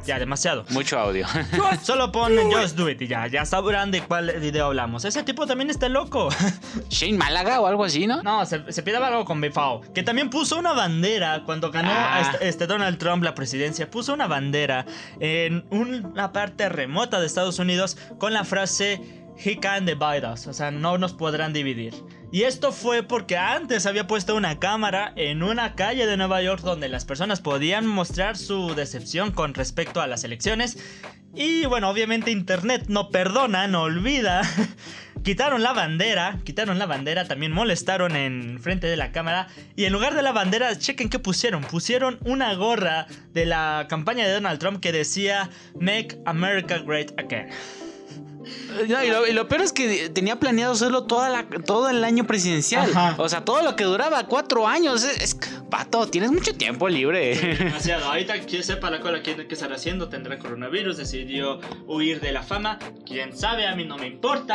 Ya, 0.07 0.19
demasiado. 0.19 0.65
mucho 0.71 0.99
audio. 0.99 1.27
Solo 1.83 2.13
pon 2.13 2.33
Just 2.53 2.77
Do 2.77 2.91
It 2.91 3.01
y 3.03 3.07
ya, 3.07 3.27
ya 3.29 3.45
sabrán 3.47 3.91
de 3.91 4.03
cuál 4.03 4.33
video 4.41 4.67
hablamos. 4.67 5.05
Ese 5.07 5.23
tipo 5.23 5.47
también 5.47 5.71
está 5.71 5.89
loco. 5.89 6.29
Shane 6.91 7.17
Málaga 7.17 7.61
o 7.61 7.67
algo 7.67 7.85
así, 7.85 8.07
¿no? 8.07 8.23
No, 8.23 8.45
se, 8.45 8.71
se 8.73 8.83
pidaba 8.83 9.09
algo 9.09 9.25
con 9.25 9.41
Befao. 9.41 9.81
Que 9.95 10.03
también 10.03 10.29
puso 10.29 10.59
una 10.59 10.73
bandera 10.75 11.43
cuando 11.47 11.71
ganó 11.71 11.91
Ah. 11.93 12.21
este, 12.33 12.49
este 12.49 12.67
Donald 12.67 12.99
Trump 12.99 13.23
la 13.23 13.35
presidencia. 13.35 13.91
Puso 13.91 14.13
una 14.13 14.27
bandera 14.27 14.85
en 15.19 15.65
una 15.71 16.33
parte 16.33 16.69
remota 16.69 17.21
de 17.21 17.27
Estados 17.27 17.59
Unidos 17.59 17.97
con 18.19 18.33
la 18.35 18.45
frase 18.45 19.01
He 19.43 19.59
can 19.59 19.87
divide 19.87 20.27
us. 20.31 20.47
O 20.47 20.53
sea, 20.53 20.71
no 20.71 20.99
nos 20.99 21.15
podrán 21.15 21.55
dividir. 21.55 21.95
Y 22.33 22.45
esto 22.45 22.71
fue 22.71 23.03
porque 23.03 23.37
antes 23.37 23.87
había 23.87 24.07
puesto 24.07 24.37
una 24.37 24.61
cámara 24.61 25.13
en 25.17 25.43
una 25.43 25.75
calle 25.75 26.07
de 26.07 26.17
Nueva 26.17 26.41
York 26.43 26.63
donde 26.63 26.89
las 26.89 27.05
personas 27.05 27.41
podían 27.41 27.87
mostrar 27.87 28.37
su 28.37 28.75
decepción 28.77 29.33
con 29.33 29.53
respecto 29.55 30.01
a 30.01 30.07
las 30.07 30.23
elecciones. 30.23 30.79
Y 31.35 31.67
bueno, 31.67 31.91
obviamente 31.91 32.31
Internet 32.31 32.85
no 32.87 33.11
perdona, 33.11 33.67
no 33.67 33.83
olvida. 33.83 34.43
quitaron 35.25 35.63
la 35.63 35.73
bandera, 35.73 36.39
quitaron 36.45 36.79
la 36.79 36.87
bandera, 36.87 37.27
también 37.27 37.51
molestaron 37.51 38.15
en 38.15 38.61
frente 38.61 38.87
de 38.87 38.97
la 38.97 39.11
cámara. 39.11 39.49
Y 39.75 39.85
en 39.85 39.93
lugar 39.93 40.15
de 40.15 40.23
la 40.23 40.33
bandera, 40.33 40.79
chequen 40.79 41.09
qué 41.09 41.19
pusieron. 41.19 41.63
Pusieron 41.63 42.19
una 42.25 42.55
gorra 42.55 43.07
de 43.33 43.45
la 43.45 43.87
campaña 43.89 44.27
de 44.27 44.35
Donald 44.35 44.61
Trump 44.61 44.81
que 44.81 44.93
decía 44.93 45.51
Make 45.81 46.21
America 46.27 46.79
Great 46.79 47.13
Again. 47.19 47.49
No, 48.89 49.05
y, 49.05 49.09
lo, 49.09 49.27
y 49.27 49.33
lo 49.33 49.47
peor 49.49 49.61
es 49.63 49.73
que 49.73 50.09
tenía 50.09 50.37
planeado 50.41 50.73
hacerlo 50.73 51.05
toda 51.05 51.29
la, 51.29 51.47
todo 51.65 51.91
el 51.91 52.03
año 52.05 52.27
presidencial. 52.27 52.91
Ajá. 52.91 53.15
O 53.19 53.29
sea, 53.29 53.45
todo 53.45 53.63
lo 53.63 53.77
que 53.77 53.85
duraba 53.85 54.25
cuatro 54.27 54.67
años. 54.67 55.05
Es, 55.05 55.21
es- 55.21 55.37
Pato, 55.71 56.09
tienes 56.09 56.33
mucho 56.33 56.53
tiempo 56.55 56.89
libre. 56.89 57.37
Demasiado. 57.59 58.07
Ahorita 58.07 58.41
quien 58.41 58.65
sepa 58.65 58.91
la 58.91 59.01
cola 59.01 59.23
quién 59.23 59.47
qué 59.47 59.55
estará 59.55 59.77
haciendo, 59.77 60.09
tendrá 60.09 60.39
coronavirus, 60.39 60.97
decidió 60.97 61.61
huir 61.87 62.21
de 62.21 62.33
la 62.33 62.43
fama. 62.43 62.79
Quién 63.07 63.37
sabe, 63.37 63.67
a 63.69 63.77
mí 63.77 63.85
no 63.85 63.97
me 63.97 64.07
importa. 64.09 64.55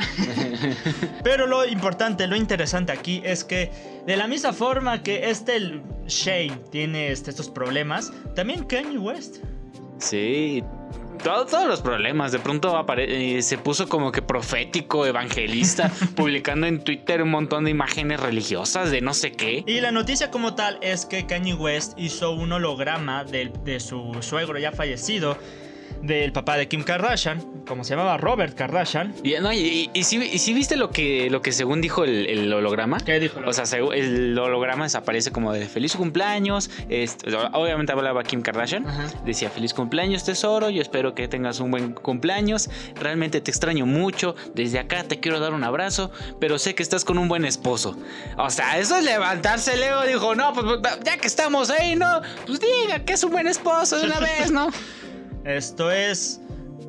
Pero 1.24 1.48
lo 1.48 1.66
importante, 1.66 2.28
lo 2.28 2.36
interesante 2.36 2.92
aquí 2.92 3.22
es 3.24 3.44
que 3.44 3.72
de 4.06 4.18
la 4.18 4.28
misma 4.28 4.52
forma 4.54 5.04
que 5.04 5.30
este 5.30 5.56
el 5.56 5.82
Shane 6.08 6.60
tiene 6.72 7.12
este- 7.12 7.30
estos 7.30 7.50
problemas, 7.50 8.12
también 8.36 8.64
Kanye 8.66 8.98
West. 8.98 9.38
Sí. 10.00 10.64
Todo- 11.26 11.46
todos 11.48 11.68
los 11.68 11.82
problemas. 11.82 12.32
De 12.32 12.40
pronto 12.40 12.78
apare- 12.78 13.08
eh, 13.38 13.42
se 13.42 13.58
puso 13.58 13.90
como 13.90 14.12
que 14.12 14.22
profético, 14.22 15.06
evangelista, 15.08 15.90
publicando 16.16 16.68
en 16.68 16.84
Twitter 16.84 17.22
un 17.24 17.32
montón 17.32 17.64
de 17.66 17.72
imágenes 17.72 18.20
religiosas 18.20 18.92
de 18.92 19.02
no 19.02 19.14
sé 19.14 19.32
qué. 19.32 19.64
Y 19.66 19.82
la 19.82 19.92
noticia 19.92 20.30
como 20.30 20.54
tal 20.54 20.78
es 20.82 21.06
que 21.06 21.26
Kanye 21.26 21.56
West 21.56 21.94
hizo 21.98 22.32
un 22.32 22.52
holograma 22.54 23.24
del- 23.24 23.52
de, 23.64 23.80
su 23.80 24.16
suegro 24.22 24.60
ya 24.60 24.72
fallecido, 24.72 25.38
del 26.02 26.32
papá 26.32 26.58
de 26.58 26.68
Kim 26.68 26.84
Kardashian, 26.84 27.42
como 27.68 27.84
se 27.84 27.92
llamaba 27.96 28.18
Robert 28.18 28.56
Kardashian. 28.56 29.14
Y, 29.24 29.34
no, 29.42 29.52
y, 29.52 29.58
y- 29.58 29.90
y 29.94 30.04
sí, 30.04 30.18
y 30.18 30.38
sí 30.40 30.54
viste 30.54 30.76
lo 30.76 30.92
que, 30.92 31.30
lo 31.30 31.42
que 31.42 31.52
según 31.52 31.82
dijo 31.82 32.04
el, 32.04 32.28
el 32.28 32.54
holograma. 32.54 32.98
¿Qué 33.00 33.20
dijo? 33.20 33.40
O 33.46 33.54
sea, 33.54 33.66
el 33.94 34.38
holograma 34.38 34.84
desaparece 34.84 35.32
como 35.32 35.52
de 35.54 35.66
feliz 35.68 35.96
cumpleaños. 35.96 36.70
este, 36.90 37.36
obviamente 37.54 37.92
hablaba 37.92 38.24
Kim 38.24 38.42
Kardashian. 38.42 38.88
Ajá. 38.88 39.08
Decía 39.26 39.50
feliz 39.50 39.74
cumpleaños 39.74 40.24
tesoro, 40.24 40.70
yo 40.70 40.82
espero 40.82 41.16
que 41.16 41.28
tengas 41.28 41.60
un 41.60 41.72
buen 41.72 41.94
cumpleaños. 41.94 42.70
Realmente 42.96 43.42
te 43.42 43.52
extraño 43.52 43.86
mucho. 43.86 44.36
Desde 44.54 44.80
acá 44.80 45.04
te 45.04 45.20
quiero 45.20 45.40
dar 45.40 45.54
un 45.54 45.64
abrazo, 45.64 46.12
pero 46.40 46.60
sé 46.60 46.76
que 46.76 46.84
estás 46.84 47.04
con 47.06 47.18
un 47.18 47.28
buen 47.28 47.46
esposo. 47.46 47.98
O 48.38 48.50
sea, 48.50 48.78
eso 48.80 48.98
es 48.98 49.04
levantarse 49.04 49.74
el 49.74 49.84
ego. 49.84 50.02
Dijo, 50.06 50.36
no, 50.36 50.54
pues 50.54 50.66
ya 51.04 51.18
que 51.18 51.28
estamos 51.28 51.70
ahí, 51.70 51.96
no, 51.96 52.22
pues 52.46 52.60
diga 52.60 53.00
que 53.06 53.14
es 53.14 53.24
un 53.24 53.32
buen 53.32 53.48
esposo 53.48 53.98
de 53.98 54.06
una 54.06 54.20
vez, 54.40 54.52
¿no? 54.52 54.70
Esto 55.46 55.92
es 55.92 56.42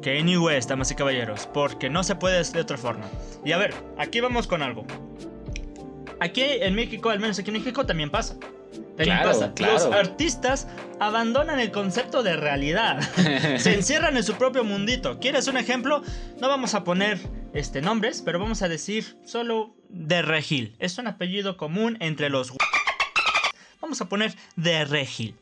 Kanye 0.02 0.38
West, 0.38 0.68
damas 0.70 0.90
y 0.90 0.94
caballeros, 0.94 1.46
porque 1.52 1.90
no 1.90 2.02
se 2.02 2.16
puede 2.16 2.42
de 2.42 2.60
otra 2.60 2.78
forma. 2.78 3.04
Y 3.44 3.52
a 3.52 3.58
ver, 3.58 3.74
aquí 3.98 4.20
vamos 4.20 4.46
con 4.46 4.62
algo. 4.62 4.86
Aquí 6.20 6.42
en 6.42 6.74
México, 6.74 7.10
al 7.10 7.20
menos 7.20 7.38
aquí 7.38 7.50
en 7.50 7.58
México, 7.58 7.84
también 7.84 8.10
pasa. 8.10 8.36
También 8.96 9.18
Claro, 9.18 9.28
pasa. 9.32 9.52
claro. 9.54 9.72
Los 9.74 9.84
artistas 9.84 10.68
abandonan 11.00 11.60
el 11.60 11.70
concepto 11.70 12.22
de 12.22 12.36
realidad. 12.36 13.00
Se 13.58 13.74
encierran 13.74 14.16
en 14.16 14.24
su 14.24 14.34
propio 14.34 14.64
mundito. 14.64 15.18
¿Quieres 15.20 15.46
un 15.48 15.58
ejemplo? 15.58 16.02
No 16.40 16.48
vamos 16.48 16.74
a 16.74 16.82
poner 16.84 17.18
este, 17.52 17.82
nombres, 17.82 18.22
pero 18.24 18.38
vamos 18.38 18.62
a 18.62 18.68
decir 18.68 19.18
solo 19.26 19.74
de 19.90 20.22
Regil. 20.22 20.74
Es 20.78 20.96
un 20.96 21.06
apellido 21.08 21.58
común 21.58 21.98
entre 22.00 22.30
los... 22.30 22.52
Vamos 23.82 24.00
a 24.00 24.08
poner 24.08 24.34
de 24.56 24.84
Regil. 24.86 25.36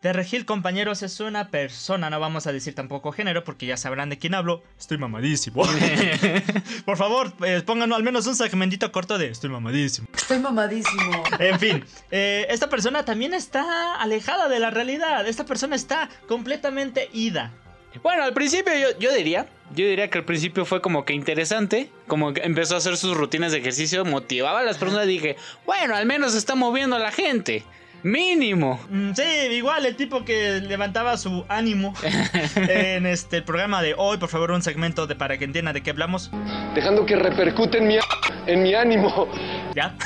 De 0.00 0.12
Regil, 0.12 0.44
compañeros, 0.44 1.02
es 1.02 1.18
una 1.18 1.48
persona, 1.48 2.08
no 2.08 2.20
vamos 2.20 2.46
a 2.46 2.52
decir 2.52 2.72
tampoco 2.72 3.10
género 3.10 3.42
porque 3.42 3.66
ya 3.66 3.76
sabrán 3.76 4.10
de 4.10 4.16
quién 4.16 4.32
hablo. 4.34 4.62
Estoy 4.78 4.96
mamadísimo. 4.96 5.64
Por 6.84 6.96
favor, 6.96 7.32
eh, 7.44 7.62
pongan 7.66 7.92
al 7.92 8.04
menos 8.04 8.24
un 8.28 8.36
segmentito 8.36 8.92
corto 8.92 9.18
de 9.18 9.26
estoy 9.26 9.50
mamadísimo. 9.50 10.06
Estoy 10.14 10.38
mamadísimo. 10.38 11.24
En 11.40 11.58
fin, 11.58 11.84
eh, 12.12 12.46
esta 12.48 12.68
persona 12.68 13.04
también 13.04 13.34
está 13.34 13.96
alejada 13.96 14.48
de 14.48 14.60
la 14.60 14.70
realidad. 14.70 15.26
Esta 15.26 15.44
persona 15.44 15.74
está 15.74 16.08
completamente 16.28 17.10
ida. 17.12 17.52
Bueno, 18.00 18.22
al 18.22 18.34
principio 18.34 18.72
yo, 18.74 18.96
yo 19.00 19.12
diría, 19.12 19.48
yo 19.74 19.84
diría 19.84 20.08
que 20.08 20.18
al 20.18 20.24
principio 20.24 20.64
fue 20.64 20.80
como 20.80 21.04
que 21.04 21.14
interesante, 21.14 21.90
como 22.06 22.32
que 22.32 22.42
empezó 22.42 22.74
a 22.74 22.78
hacer 22.78 22.96
sus 22.96 23.16
rutinas 23.16 23.50
de 23.50 23.58
ejercicio, 23.58 24.04
motivaba 24.04 24.60
a 24.60 24.62
las 24.62 24.78
personas 24.78 25.06
y 25.06 25.10
dije, 25.10 25.36
bueno, 25.66 25.96
al 25.96 26.06
menos 26.06 26.36
está 26.36 26.54
moviendo 26.54 26.98
la 26.98 27.10
gente, 27.10 27.64
mínimo. 28.02 28.80
Mm, 28.90 29.12
Sí, 29.14 29.22
igual 29.52 29.86
el 29.86 29.96
tipo 29.96 30.24
que 30.24 30.60
levantaba 30.60 31.16
su 31.16 31.44
ánimo 31.48 31.94
en 32.56 33.06
este 33.06 33.38
el 33.38 33.44
programa 33.44 33.82
de 33.82 33.94
hoy, 33.96 34.18
por 34.18 34.28
favor, 34.28 34.50
un 34.50 34.62
segmento 34.62 35.06
de 35.06 35.16
para 35.16 35.38
que 35.38 35.44
entienda 35.44 35.72
de 35.72 35.82
qué 35.82 35.90
hablamos. 35.90 36.30
dejando 36.74 37.06
que 37.06 37.16
repercute 37.16 37.78
en 37.78 37.88
mi, 37.88 37.98
en 38.46 38.62
mi 38.62 38.74
ánimo. 38.74 39.28
¿Ya? 39.74 39.96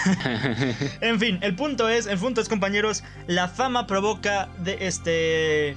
en 1.01 1.19
fin, 1.21 1.39
el 1.43 1.55
punto 1.55 1.89
es, 1.89 2.07
el 2.07 2.19
punto 2.19 2.41
es, 2.41 2.49
compañeros, 2.49 3.05
la 3.27 3.49
fama 3.49 3.87
provoca 3.87 4.49
de 4.59 4.79
este. 4.87 5.77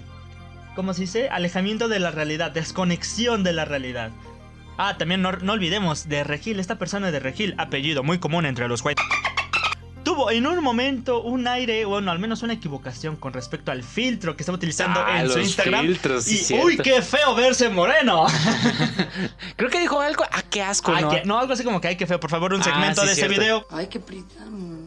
¿Cómo 0.75 0.93
se 0.93 1.01
dice? 1.01 1.29
Alejamiento 1.29 1.87
de 1.87 1.99
la 1.99 2.11
realidad, 2.11 2.51
desconexión 2.51 3.43
de 3.43 3.53
la 3.53 3.63
realidad. 3.65 4.11
Ah, 4.77 4.97
también 4.97 5.21
no, 5.21 5.31
no 5.31 5.53
olvidemos 5.53 6.09
de 6.09 6.25
Regil, 6.25 6.59
esta 6.59 6.77
persona 6.77 7.09
de 7.09 7.21
Regil, 7.21 7.55
apellido 7.57 8.03
muy 8.03 8.19
común 8.19 8.45
entre 8.45 8.67
los 8.67 8.83
white. 8.83 9.01
Tuvo 10.15 10.31
en 10.31 10.47
un 10.47 10.63
momento 10.63 11.21
un 11.23 11.45
aire, 11.45 11.83
bueno, 11.83 12.09
al 12.09 12.19
menos 12.19 12.41
una 12.41 12.53
equivocación 12.53 13.17
con 13.17 13.33
respecto 13.33 13.73
al 13.73 13.83
filtro 13.83 14.37
que 14.37 14.43
estaba 14.43 14.55
utilizando 14.55 15.01
Ah, 15.05 15.19
en 15.21 15.29
su 15.29 15.39
Instagram. 15.39 15.85
filtros, 15.85 16.23
sí, 16.23 16.35
y 16.35 16.37
cierto. 16.37 16.65
uy, 16.67 16.77
qué 16.77 17.01
feo 17.01 17.35
verse 17.35 17.67
moreno. 17.67 18.25
Creo 19.57 19.69
que 19.69 19.77
dijo 19.81 19.99
algo, 19.99 20.23
ah, 20.31 20.41
qué 20.49 20.61
asco, 20.63 20.93
Ay, 20.95 21.03
¿no? 21.03 21.09
que- 21.09 21.23
no, 21.25 21.37
algo 21.37 21.51
así 21.51 21.65
como 21.65 21.81
que 21.81 21.89
ay, 21.89 21.97
qué 21.97 22.07
feo, 22.07 22.17
por 22.17 22.29
favor, 22.29 22.53
un 22.53 22.61
Ah, 22.61 22.63
segmento 22.63 23.01
sí, 23.01 23.07
de 23.07 23.11
ese 23.13 23.21
cierto. 23.27 23.39
video. 23.41 23.67
Ay, 23.71 23.87
qué 23.87 23.99
prita. 23.99 24.45
mm, 24.45 24.85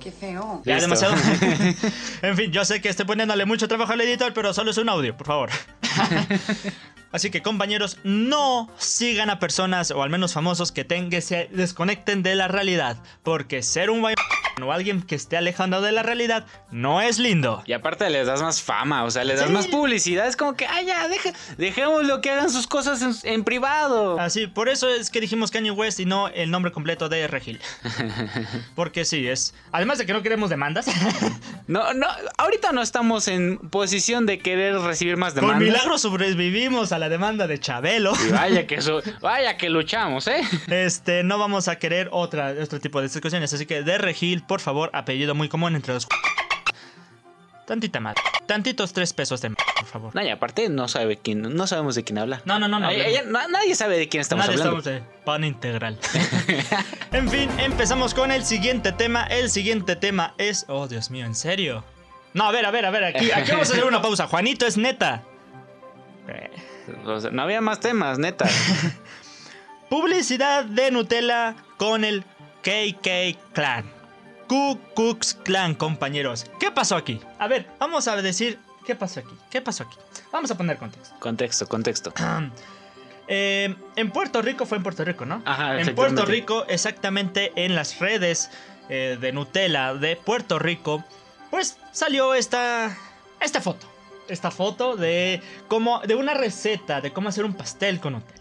Qué 0.00 0.10
feo. 0.10 0.60
Ya, 0.64 0.80
demasiado. 0.80 1.14
en 2.22 2.36
fin, 2.36 2.50
yo 2.50 2.64
sé 2.64 2.80
que 2.80 2.88
estoy 2.88 3.04
poniéndole 3.06 3.44
mucho 3.44 3.68
trabajo 3.68 3.92
al 3.92 4.00
editor, 4.00 4.32
pero 4.34 4.52
solo 4.52 4.72
es 4.72 4.78
un 4.78 4.88
audio, 4.88 5.16
por 5.16 5.26
favor. 5.28 5.50
Así 7.12 7.30
que 7.30 7.42
compañeros, 7.42 7.98
no 8.04 8.70
sigan 8.78 9.30
a 9.30 9.38
personas 9.40 9.90
o 9.90 10.02
al 10.02 10.10
menos 10.10 10.32
famosos 10.32 10.70
que, 10.70 10.84
ten- 10.84 11.10
que 11.10 11.20
se 11.20 11.48
desconecten 11.52 12.22
de 12.22 12.34
la 12.36 12.46
realidad, 12.48 13.02
porque 13.24 13.62
ser 13.62 13.90
un 13.90 14.00
o 14.62 14.72
alguien 14.72 15.02
que 15.02 15.14
esté 15.14 15.36
alejando 15.36 15.80
de 15.80 15.92
la 15.92 16.02
realidad 16.02 16.46
no 16.70 17.00
es 17.00 17.18
lindo. 17.18 17.62
Y 17.66 17.72
aparte 17.72 18.08
les 18.10 18.26
das 18.26 18.42
más 18.42 18.62
fama, 18.62 19.04
o 19.04 19.10
sea, 19.10 19.24
les 19.24 19.38
das 19.38 19.48
Sí. 19.48 19.52
más 19.52 19.66
publicidad. 19.66 20.26
Es 20.26 20.36
como 20.36 20.54
que, 20.54 20.66
ay, 20.66 20.86
ya, 20.86 21.08
deja, 21.08 21.32
dejémoslo 21.58 22.20
que 22.20 22.30
hagan 22.30 22.50
sus 22.50 22.66
cosas 22.66 23.02
en, 23.02 23.14
en 23.24 23.44
privado. 23.44 24.18
Así, 24.20 24.46
por 24.46 24.68
eso 24.68 24.88
es 24.88 25.10
que 25.10 25.20
dijimos 25.20 25.50
Kanye 25.50 25.70
West 25.70 26.00
y 26.00 26.06
no 26.06 26.28
el 26.28 26.50
nombre 26.50 26.72
completo 26.72 27.08
de 27.08 27.26
Regil. 27.26 27.60
Porque 28.74 29.04
sí, 29.04 29.26
es. 29.26 29.54
Además 29.72 29.98
de 29.98 30.06
que 30.06 30.12
no 30.12 30.22
queremos 30.22 30.50
demandas. 30.50 30.86
No, 31.66 31.94
no, 31.94 32.08
ahorita 32.36 32.72
no 32.72 32.82
estamos 32.82 33.28
en 33.28 33.56
posición 33.58 34.26
de 34.26 34.40
querer 34.40 34.76
recibir 34.80 35.16
más 35.16 35.34
Por 35.34 35.42
demandas. 35.42 35.62
milagro 35.68 35.98
sobrevivimos 35.98 36.90
a 36.90 36.98
la 36.98 37.08
demanda 37.08 37.46
de 37.46 37.60
Chabelo. 37.60 38.12
Y 38.26 38.32
vaya 38.32 38.66
que 38.66 38.74
eso, 38.80 39.00
vaya 39.20 39.56
que 39.56 39.70
luchamos, 39.70 40.26
¿eh? 40.26 40.40
Este, 40.66 41.22
no 41.22 41.38
vamos 41.38 41.68
a 41.68 41.76
querer 41.76 42.08
otra, 42.10 42.54
otro 42.60 42.80
tipo 42.80 43.00
de 43.00 43.06
discusiones. 43.06 43.52
Así 43.54 43.66
que 43.66 43.82
de 43.84 43.98
Regil, 43.98 44.42
por 44.50 44.60
favor, 44.60 44.90
apellido 44.94 45.36
muy 45.36 45.48
común 45.48 45.76
entre 45.76 45.94
los. 45.94 46.08
Tantita 47.68 48.00
más. 48.00 48.16
Tantitos 48.46 48.92
tres 48.92 49.12
pesos 49.12 49.40
de 49.42 49.50
por 49.50 49.84
favor. 49.84 50.12
No, 50.12 50.22
y 50.24 50.28
aparte 50.28 50.68
no 50.68 50.88
sabe 50.88 51.18
quién, 51.18 51.42
no 51.42 51.68
sabemos 51.68 51.94
de 51.94 52.02
quién 52.02 52.18
habla. 52.18 52.42
No, 52.46 52.58
no, 52.58 52.66
no, 52.66 52.80
no. 52.80 52.88
Ay, 52.88 53.14
nadie 53.28 53.76
sabe 53.76 53.96
de 53.96 54.08
quién 54.08 54.22
estamos 54.22 54.46
Nadie 54.46 54.60
hablando. 54.60 54.80
estamos 54.80 55.02
de 55.04 55.24
pan 55.24 55.44
integral. 55.44 56.00
en 57.12 57.28
fin, 57.28 57.48
empezamos 57.60 58.12
con 58.12 58.32
el 58.32 58.44
siguiente 58.44 58.90
tema. 58.90 59.22
El 59.22 59.50
siguiente 59.50 59.94
tema 59.94 60.34
es. 60.36 60.64
Oh, 60.66 60.88
Dios 60.88 61.12
mío, 61.12 61.26
¿en 61.26 61.36
serio? 61.36 61.84
No, 62.34 62.42
a 62.46 62.50
ver, 62.50 62.66
a 62.66 62.72
ver, 62.72 62.86
a 62.86 62.90
ver. 62.90 63.04
Aquí, 63.04 63.30
aquí 63.30 63.52
vamos 63.52 63.70
a 63.70 63.74
hacer 63.74 63.84
una 63.84 64.02
pausa. 64.02 64.26
Juanito 64.26 64.66
es 64.66 64.76
neta. 64.76 65.22
No 67.30 67.42
había 67.42 67.60
más 67.60 67.78
temas, 67.78 68.18
neta. 68.18 68.48
Publicidad 69.88 70.64
de 70.64 70.90
Nutella 70.90 71.54
con 71.76 72.04
el 72.04 72.24
KK 72.64 73.52
Clan. 73.52 73.99
Ku 74.50 74.80
Klux 74.96 75.34
Klan, 75.44 75.76
compañeros. 75.76 76.44
¿Qué 76.58 76.72
pasó 76.72 76.96
aquí? 76.96 77.20
A 77.38 77.46
ver, 77.46 77.68
vamos 77.78 78.08
a 78.08 78.16
decir 78.20 78.58
qué 78.84 78.96
pasó 78.96 79.20
aquí. 79.20 79.30
¿Qué 79.48 79.60
pasó 79.60 79.84
aquí? 79.84 79.96
Vamos 80.32 80.50
a 80.50 80.56
poner 80.56 80.76
contexto. 80.76 81.14
contexto, 81.20 81.68
contexto. 81.68 82.12
Eh, 83.28 83.72
en 83.94 84.10
Puerto 84.10 84.42
Rico 84.42 84.66
fue 84.66 84.78
en 84.78 84.82
Puerto 84.82 85.04
Rico, 85.04 85.24
¿no? 85.24 85.40
Ajá, 85.44 85.80
En. 85.80 85.94
Puerto 85.94 86.24
Rico, 86.24 86.64
exactamente 86.66 87.52
en 87.54 87.76
las 87.76 88.00
redes 88.00 88.50
eh, 88.88 89.18
de 89.20 89.30
Nutella 89.30 89.94
de 89.94 90.16
Puerto 90.16 90.58
Rico, 90.58 91.04
pues 91.52 91.78
salió 91.92 92.34
esta 92.34 92.98
esta 93.40 93.60
foto, 93.60 93.86
esta 94.26 94.50
foto 94.50 94.96
de 94.96 95.40
cómo 95.68 96.00
de 96.00 96.16
una 96.16 96.34
receta 96.34 97.00
de 97.00 97.12
cómo 97.12 97.28
hacer 97.28 97.44
un 97.44 97.54
pastel 97.54 98.00
con 98.00 98.14
Nutella. 98.14 98.39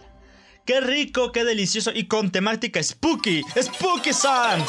Qué 0.65 0.81
rico, 0.81 1.31
qué 1.31 1.43
delicioso 1.43 1.91
y 1.93 2.05
con 2.05 2.31
temática 2.31 2.81
spooky. 2.81 3.41
Spooky 3.59 4.13
Sun. 4.13 4.63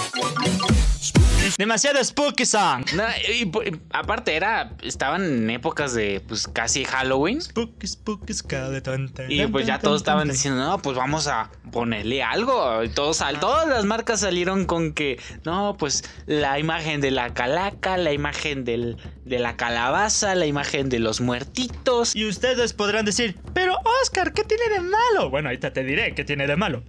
Demasiado 1.59 2.03
Spooky 2.03 2.45
Sun. 2.45 2.85
No, 2.95 3.05
y, 3.29 3.51
aparte 3.93 4.35
era, 4.35 4.73
estaban 4.83 5.23
en 5.25 5.51
épocas 5.51 5.95
de 5.95 6.23
pues 6.27 6.47
casi 6.47 6.85
Halloween. 6.85 7.41
Spooky, 7.41 7.87
spooky 7.87 8.35
skeleton. 8.35 9.13
Y 9.29 9.47
pues 9.47 9.67
ya 9.67 9.79
todos 9.79 9.99
estaban 9.99 10.29
diciendo, 10.29 10.63
no, 10.63 10.79
pues 10.79 10.97
vamos 10.97 11.27
a 11.27 11.51
ponerle 11.73 12.23
algo. 12.23 12.85
Y 12.85 12.89
todos, 12.91 13.23
todas 13.41 13.69
las 13.69 13.85
marcas 13.85 14.21
salieron 14.21 14.67
con 14.67 14.93
que, 14.93 15.19
no, 15.45 15.77
pues 15.79 16.05
la 16.27 16.59
imagen 16.59 17.01
de 17.01 17.11
la 17.11 17.33
calaca, 17.33 17.97
la 17.97 18.13
imagen 18.13 18.65
del, 18.65 18.97
de 19.25 19.39
la 19.39 19.57
calabaza, 19.57 20.35
la 20.35 20.47
imagen 20.47 20.89
de 20.89 20.99
los 20.99 21.21
muertitos. 21.21 22.15
Y 22.15 22.27
ustedes 22.27 22.73
podrán 22.75 23.05
decir, 23.05 23.39
pero 23.55 23.77
Oscar, 24.03 24.33
¿qué 24.33 24.45
tiene 24.45 24.69
de 24.69 24.81
malo? 24.81 25.31
Bueno, 25.31 25.49
ahorita 25.49 25.73
te 25.73 25.85
diré 25.91 26.15
qué 26.15 26.25
tiene 26.25 26.47
de 26.47 26.57
malo. 26.57 26.83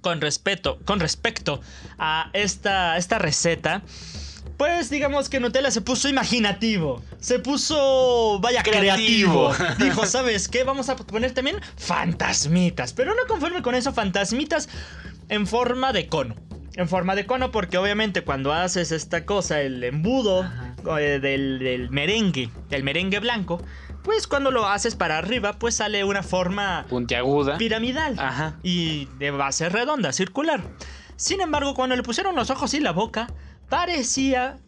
Con 0.00 0.20
respeto, 0.20 0.78
con 0.84 0.98
respecto 1.00 1.60
a 1.98 2.30
esta, 2.32 2.96
esta 2.96 3.18
receta, 3.18 3.82
pues 4.60 4.90
digamos 4.90 5.30
que 5.30 5.40
Nutella 5.40 5.70
se 5.70 5.80
puso 5.80 6.08
imaginativo. 6.08 7.02
Se 7.18 7.38
puso, 7.38 8.38
vaya, 8.40 8.62
creativo. 8.62 9.52
Creativo. 9.52 9.78
Dijo, 9.84 10.06
¿sabes 10.06 10.48
qué? 10.48 10.64
Vamos 10.64 10.90
a 10.90 10.96
poner 10.96 11.32
también 11.32 11.56
fantasmitas. 11.76 12.92
Pero 12.92 13.14
no 13.14 13.22
conforme 13.26 13.62
con 13.62 13.74
eso, 13.74 13.92
fantasmitas 13.92 14.68
en 15.30 15.46
forma 15.46 15.94
de 15.94 16.08
cono. 16.08 16.34
En 16.74 16.88
forma 16.88 17.14
de 17.14 17.24
cono 17.24 17.50
porque 17.50 17.78
obviamente 17.78 18.22
cuando 18.22 18.52
haces 18.52 18.92
esta 18.92 19.24
cosa, 19.24 19.62
el 19.62 19.82
embudo 19.82 20.46
eh, 20.98 21.18
del, 21.20 21.58
del 21.58 21.90
merengue, 21.90 22.50
del 22.68 22.84
merengue 22.84 23.18
blanco, 23.18 23.62
pues 24.02 24.26
cuando 24.26 24.50
lo 24.50 24.66
haces 24.66 24.94
para 24.94 25.18
arriba, 25.18 25.58
pues 25.58 25.76
sale 25.76 26.04
una 26.04 26.22
forma 26.22 26.86
Puntiaguda. 26.88 27.58
piramidal 27.58 28.18
Ajá. 28.18 28.58
y 28.62 29.06
de 29.18 29.30
base 29.30 29.68
redonda, 29.68 30.12
circular. 30.12 30.62
Sin 31.16 31.40
embargo, 31.40 31.74
cuando 31.74 31.96
le 31.96 32.02
pusieron 32.02 32.34
los 32.34 32.50
ojos 32.50 32.72
y 32.74 32.80
la 32.80 32.92
boca, 32.92 33.28
parecía 33.68 34.58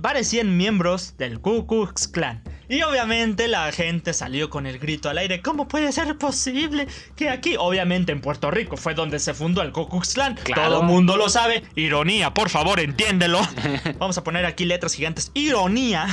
parecían 0.00 0.56
miembros 0.56 1.16
del 1.18 1.40
Ku 1.40 1.66
Klux 1.66 2.08
Klan. 2.08 2.42
Y 2.68 2.82
obviamente 2.82 3.46
la 3.48 3.70
gente 3.72 4.12
salió 4.12 4.50
con 4.50 4.66
el 4.66 4.78
grito 4.78 5.08
al 5.08 5.18
aire, 5.18 5.40
¿cómo 5.40 5.68
puede 5.68 5.92
ser 5.92 6.18
posible 6.18 6.88
que 7.14 7.30
aquí, 7.30 7.56
obviamente 7.58 8.12
en 8.12 8.20
Puerto 8.20 8.50
Rico 8.50 8.76
fue 8.76 8.94
donde 8.94 9.18
se 9.18 9.34
fundó 9.34 9.62
el 9.62 9.72
Ku 9.72 9.88
Klux 9.88 10.14
Klan? 10.14 10.34
Claro. 10.34 10.70
Todo 10.70 10.80
el 10.82 10.86
mundo 10.86 11.16
lo 11.16 11.28
sabe. 11.28 11.64
Ironía, 11.74 12.34
por 12.34 12.48
favor, 12.50 12.80
entiéndelo. 12.80 13.40
Vamos 13.98 14.18
a 14.18 14.24
poner 14.24 14.44
aquí 14.46 14.64
letras 14.64 14.94
gigantes. 14.94 15.30
Ironía. 15.34 16.06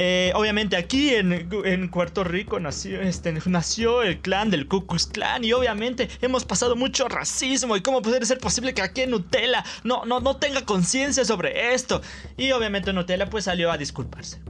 Eh, 0.00 0.30
obviamente 0.36 0.76
aquí 0.76 1.12
en, 1.12 1.48
en 1.64 1.90
Puerto 1.90 2.22
Rico 2.22 2.60
nació, 2.60 3.00
este, 3.00 3.32
nació 3.46 4.04
el 4.04 4.20
clan 4.20 4.48
del 4.48 4.68
Ku 4.68 4.86
Klux 4.86 5.06
Klan 5.08 5.42
y 5.42 5.52
obviamente 5.52 6.08
hemos 6.22 6.44
pasado 6.44 6.76
mucho 6.76 7.08
racismo 7.08 7.76
y 7.76 7.82
cómo 7.82 8.00
puede 8.00 8.24
ser 8.24 8.38
posible 8.38 8.74
que 8.74 8.82
aquí 8.82 9.00
en 9.00 9.10
Nutella 9.10 9.64
no, 9.82 10.04
no, 10.04 10.20
no 10.20 10.36
tenga 10.36 10.64
conciencia 10.64 11.24
sobre 11.24 11.74
esto. 11.74 12.00
Y 12.36 12.52
obviamente 12.52 12.92
Nutella 12.92 13.28
pues 13.28 13.46
salió 13.46 13.72
a 13.72 13.76
disculparse. 13.76 14.40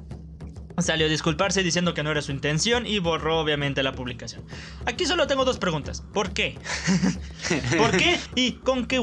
Salió 0.77 1.07
a 1.07 1.09
disculparse 1.09 1.63
diciendo 1.63 1.95
que 1.95 2.03
no 2.03 2.11
era 2.11 2.21
su 2.21 2.31
intención 2.31 2.87
y 2.87 2.99
borró 2.99 3.41
obviamente 3.41 3.83
la 3.83 3.93
publicación. 3.93 4.45
Aquí 4.85 5.07
solo 5.07 5.27
tengo 5.27 5.47
dos 5.47 5.59
preguntas. 5.59 6.03
¿Por 6.13 6.35
qué? 6.35 6.59
¿Por 7.79 7.97
qué? 7.97 8.21
¿Y 8.35 8.53
con 8.53 8.85
qué? 8.85 9.03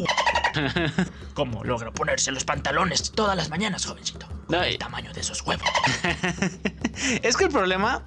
¿Cómo 1.34 1.64
logra 1.64 1.90
ponerse 1.90 2.32
los 2.32 2.46
pantalones 2.46 3.12
todas 3.12 3.36
las 3.36 3.50
mañanas, 3.50 3.84
jovencito? 3.84 4.28
No, 4.48 4.62
el 4.62 4.78
tamaño 4.78 5.12
de 5.14 5.22
esos 5.22 5.42
huevos. 5.42 5.68
Es 7.24 7.36
que 7.36 7.46
el 7.46 7.50
problema 7.52 8.04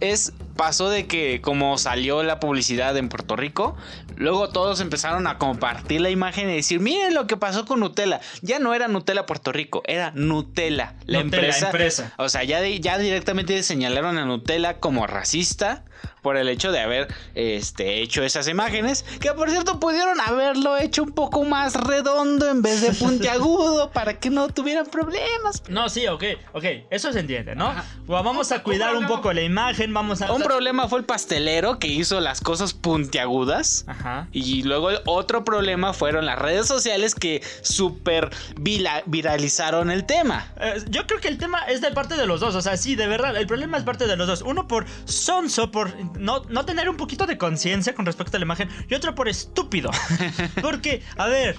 es 0.00 0.32
pasó 0.56 0.88
de 0.90 1.06
que 1.06 1.40
como 1.40 1.78
salió 1.78 2.22
la 2.24 2.40
publicidad 2.40 2.96
en 2.96 3.08
Puerto 3.08 3.36
Rico, 3.36 3.76
luego 4.16 4.48
todos 4.50 4.80
empezaron 4.80 5.26
a 5.28 5.38
compartir 5.38 6.00
la 6.00 6.10
imagen 6.10 6.50
y 6.50 6.56
decir, 6.56 6.80
miren 6.80 7.14
lo 7.14 7.26
que 7.28 7.36
pasó 7.36 7.64
con 7.64 7.78
Nutella. 7.80 8.20
Ya 8.42 8.58
no 8.58 8.74
era 8.74 8.88
Nutella 8.88 9.24
Puerto 9.26 9.52
Rico, 9.52 9.82
era 9.86 10.10
Nutella, 10.16 10.94
la 11.06 11.22
Nutella, 11.22 11.42
empresa. 11.42 11.66
empresa. 11.66 12.12
O 12.18 12.28
sea, 12.28 12.42
ya, 12.44 12.60
de- 12.60 12.80
ya 12.80 12.98
directamente 12.98 13.62
señalaron 13.62 14.18
a 14.18 14.24
Nutella 14.24 14.80
como 14.80 15.06
racista 15.06 15.84
por 16.22 16.36
el 16.36 16.48
hecho 16.48 16.72
de 16.72 16.80
haber 16.80 17.08
este, 17.34 18.02
hecho 18.02 18.22
esas 18.22 18.48
imágenes, 18.48 19.04
que 19.20 19.32
por 19.32 19.50
cierto 19.50 19.80
pudieron 19.80 20.20
haberlo 20.20 20.76
hecho 20.76 21.02
un 21.02 21.12
poco 21.12 21.44
más 21.44 21.74
redondo 21.74 22.48
en 22.48 22.62
vez 22.62 22.80
de 22.80 22.92
puntiagudo 22.98 23.90
para 23.90 24.18
que 24.18 24.30
no 24.30 24.48
tuvieran 24.48 24.86
problemas. 24.86 25.62
No, 25.68 25.88
sí, 25.88 26.06
ok, 26.06 26.24
ok, 26.52 26.64
eso 26.90 27.12
se 27.12 27.20
entiende, 27.20 27.54
¿no? 27.54 27.74
Vamos 28.06 28.52
a 28.52 28.62
cuidar 28.62 28.96
un 28.96 29.06
poco 29.06 29.32
la 29.32 29.42
imagen, 29.42 29.92
vamos 29.92 30.22
a... 30.22 30.32
Un 30.32 30.42
problema 30.42 30.88
fue 30.88 31.00
el 31.00 31.04
pastelero 31.04 31.78
que 31.78 31.88
hizo 31.88 32.20
las 32.20 32.40
cosas 32.40 32.74
puntiagudas. 32.74 33.84
Ajá. 33.86 34.28
Y 34.32 34.62
luego 34.62 34.90
el 34.90 35.00
otro 35.06 35.44
problema 35.44 35.92
fueron 35.92 36.26
las 36.26 36.38
redes 36.38 36.66
sociales 36.66 37.14
que 37.14 37.42
super 37.62 38.30
viralizaron 38.56 39.90
el 39.90 40.04
tema. 40.04 40.52
Eh, 40.60 40.84
yo 40.88 41.06
creo 41.06 41.20
que 41.20 41.28
el 41.28 41.38
tema 41.38 41.60
es 41.68 41.80
de 41.80 41.90
parte 41.90 42.16
de 42.16 42.26
los 42.26 42.40
dos, 42.40 42.54
o 42.54 42.62
sea, 42.62 42.76
sí, 42.76 42.96
de 42.96 43.06
verdad, 43.06 43.36
el 43.36 43.46
problema 43.46 43.76
es 43.76 43.84
parte 43.84 44.06
de 44.06 44.16
los 44.16 44.26
dos. 44.26 44.42
Uno 44.42 44.68
por 44.68 44.86
sonso, 45.04 45.70
por 45.70 45.93
no, 46.18 46.42
no 46.48 46.64
tener 46.64 46.88
un 46.88 46.96
poquito 46.96 47.26
de 47.26 47.38
conciencia 47.38 47.94
con 47.94 48.06
respecto 48.06 48.36
a 48.36 48.40
la 48.40 48.44
imagen, 48.44 48.68
y 48.88 48.94
otro 48.94 49.14
por 49.14 49.28
estúpido. 49.28 49.90
Porque, 50.62 51.02
a 51.16 51.26
ver, 51.26 51.56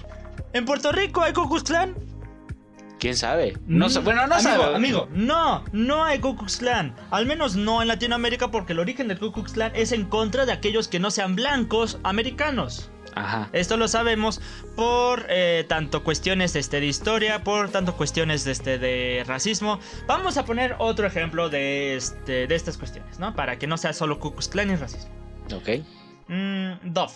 en 0.52 0.64
Puerto 0.64 0.92
Rico 0.92 1.22
hay 1.22 1.32
Ku 1.32 1.48
Klux 1.48 1.64
Klan. 1.64 1.94
¿Quién 2.98 3.16
sabe? 3.16 3.58
No 3.66 3.90
sé, 3.90 4.00
bueno, 4.00 4.26
no 4.26 4.36
amigo, 4.36 4.50
sabe. 4.50 4.74
Amigo, 4.74 5.08
no, 5.12 5.64
no 5.72 6.04
hay 6.04 6.18
Ku 6.18 6.36
Klux 6.36 6.56
Klan. 6.56 6.96
Al 7.10 7.26
menos 7.26 7.56
no 7.56 7.82
en 7.82 7.88
Latinoamérica 7.88 8.50
porque 8.50 8.72
el 8.72 8.78
origen 8.78 9.08
del 9.08 9.18
Ku 9.18 9.32
Klux 9.32 9.52
Klan 9.52 9.72
es 9.74 9.92
en 9.92 10.06
contra 10.06 10.46
de 10.46 10.52
aquellos 10.52 10.88
que 10.88 10.98
no 10.98 11.10
sean 11.10 11.36
blancos 11.36 11.98
americanos. 12.04 12.90
Ajá. 13.16 13.48
Esto 13.52 13.76
lo 13.76 13.88
sabemos 13.88 14.40
por 14.76 15.26
eh, 15.28 15.64
tanto 15.68 16.04
cuestiones 16.04 16.54
este, 16.54 16.80
de 16.80 16.86
historia, 16.86 17.42
por 17.42 17.70
tanto 17.70 17.96
cuestiones 17.96 18.44
de, 18.44 18.52
este, 18.52 18.78
de 18.78 19.24
racismo. 19.26 19.80
Vamos 20.06 20.36
a 20.36 20.44
poner 20.44 20.76
otro 20.78 21.06
ejemplo 21.06 21.48
de, 21.48 21.96
este, 21.96 22.46
de 22.46 22.54
estas 22.54 22.76
cuestiones, 22.76 23.18
¿no? 23.18 23.34
Para 23.34 23.58
que 23.58 23.66
no 23.66 23.76
sea 23.78 23.92
solo 23.94 24.20
Ku 24.20 24.30
Klux 24.32 24.48
Klan 24.48 24.70
y 24.70 24.76
racismo. 24.76 25.10
Ok. 25.54 25.68
Mm, 26.28 26.92
Dove. 26.92 27.12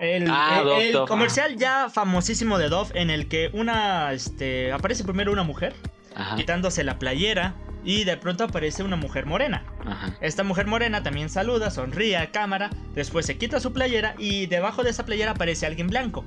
El, 0.00 0.26
Ah, 0.28 0.58
el- 0.58 0.64
Dove, 0.64 0.86
el 0.88 0.92
Dove, 0.92 1.08
comercial 1.08 1.56
ya 1.56 1.88
famosísimo 1.88 2.58
de 2.58 2.68
Dove 2.68 2.90
en 3.00 3.10
el 3.10 3.28
que 3.28 3.50
una, 3.52 4.12
este, 4.12 4.72
aparece 4.72 5.04
primero 5.04 5.30
una 5.32 5.44
mujer 5.44 5.74
Ajá. 6.16 6.34
quitándose 6.34 6.82
la 6.82 6.98
playera 6.98 7.54
y 7.84 8.04
de 8.04 8.16
pronto 8.16 8.44
aparece 8.44 8.82
una 8.82 8.96
mujer 8.96 9.26
morena. 9.26 9.64
Ajá. 9.84 10.16
Esta 10.20 10.44
mujer 10.44 10.66
morena 10.66 11.02
también 11.02 11.28
saluda, 11.28 11.70
sonríe 11.70 12.16
a 12.16 12.30
cámara, 12.30 12.70
después 12.94 13.26
se 13.26 13.38
quita 13.38 13.60
su 13.60 13.72
playera 13.72 14.14
y 14.18 14.46
debajo 14.46 14.82
de 14.82 14.90
esa 14.90 15.04
playera 15.04 15.32
aparece 15.32 15.66
alguien 15.66 15.88
blanco. 15.88 16.24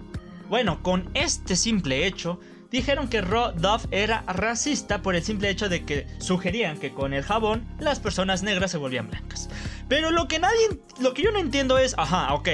Bueno, 0.49 0.83
con 0.83 1.09
este 1.13 1.55
simple 1.55 2.05
hecho, 2.05 2.39
dijeron 2.71 3.07
que 3.07 3.21
Ro 3.21 3.51
Dove 3.53 3.87
era 3.91 4.23
racista 4.27 5.01
por 5.01 5.15
el 5.15 5.23
simple 5.23 5.49
hecho 5.49 5.69
de 5.69 5.85
que 5.85 6.07
sugerían 6.19 6.77
que 6.77 6.93
con 6.93 7.13
el 7.13 7.23
jabón 7.23 7.65
las 7.79 7.99
personas 7.99 8.43
negras 8.43 8.71
se 8.71 8.77
volvían 8.77 9.09
blancas. 9.09 9.49
Pero 9.87 10.11
lo 10.11 10.27
que 10.27 10.39
nadie, 10.39 10.79
lo 10.99 11.13
que 11.13 11.23
yo 11.23 11.31
no 11.31 11.39
entiendo 11.39 11.77
es, 11.77 11.95
ajá, 11.97 12.33
ok, 12.33 12.49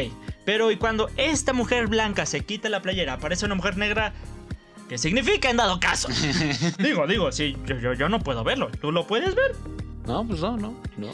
pero 0.45 0.71
y 0.71 0.77
cuando 0.77 1.09
esta 1.17 1.53
mujer 1.53 1.87
blanca 1.87 2.25
se 2.25 2.41
quita 2.41 2.69
la 2.69 2.81
playera, 2.81 3.13
aparece 3.13 3.45
una 3.45 3.55
mujer 3.55 3.77
negra, 3.77 4.13
¿qué 4.91 4.97
significa 4.97 5.49
en 5.49 5.55
dado 5.55 5.79
caso? 5.79 6.09
digo, 6.79 7.07
digo, 7.07 7.31
sí, 7.31 7.55
yo, 7.65 7.77
yo, 7.79 7.93
yo 7.93 8.09
no 8.09 8.19
puedo 8.19 8.43
verlo, 8.43 8.69
¿tú 8.81 8.91
lo 8.91 9.07
puedes 9.07 9.33
ver? 9.35 9.55
No, 10.05 10.27
pues 10.27 10.41
no, 10.41 10.57
no, 10.57 10.73
no. 10.97 11.07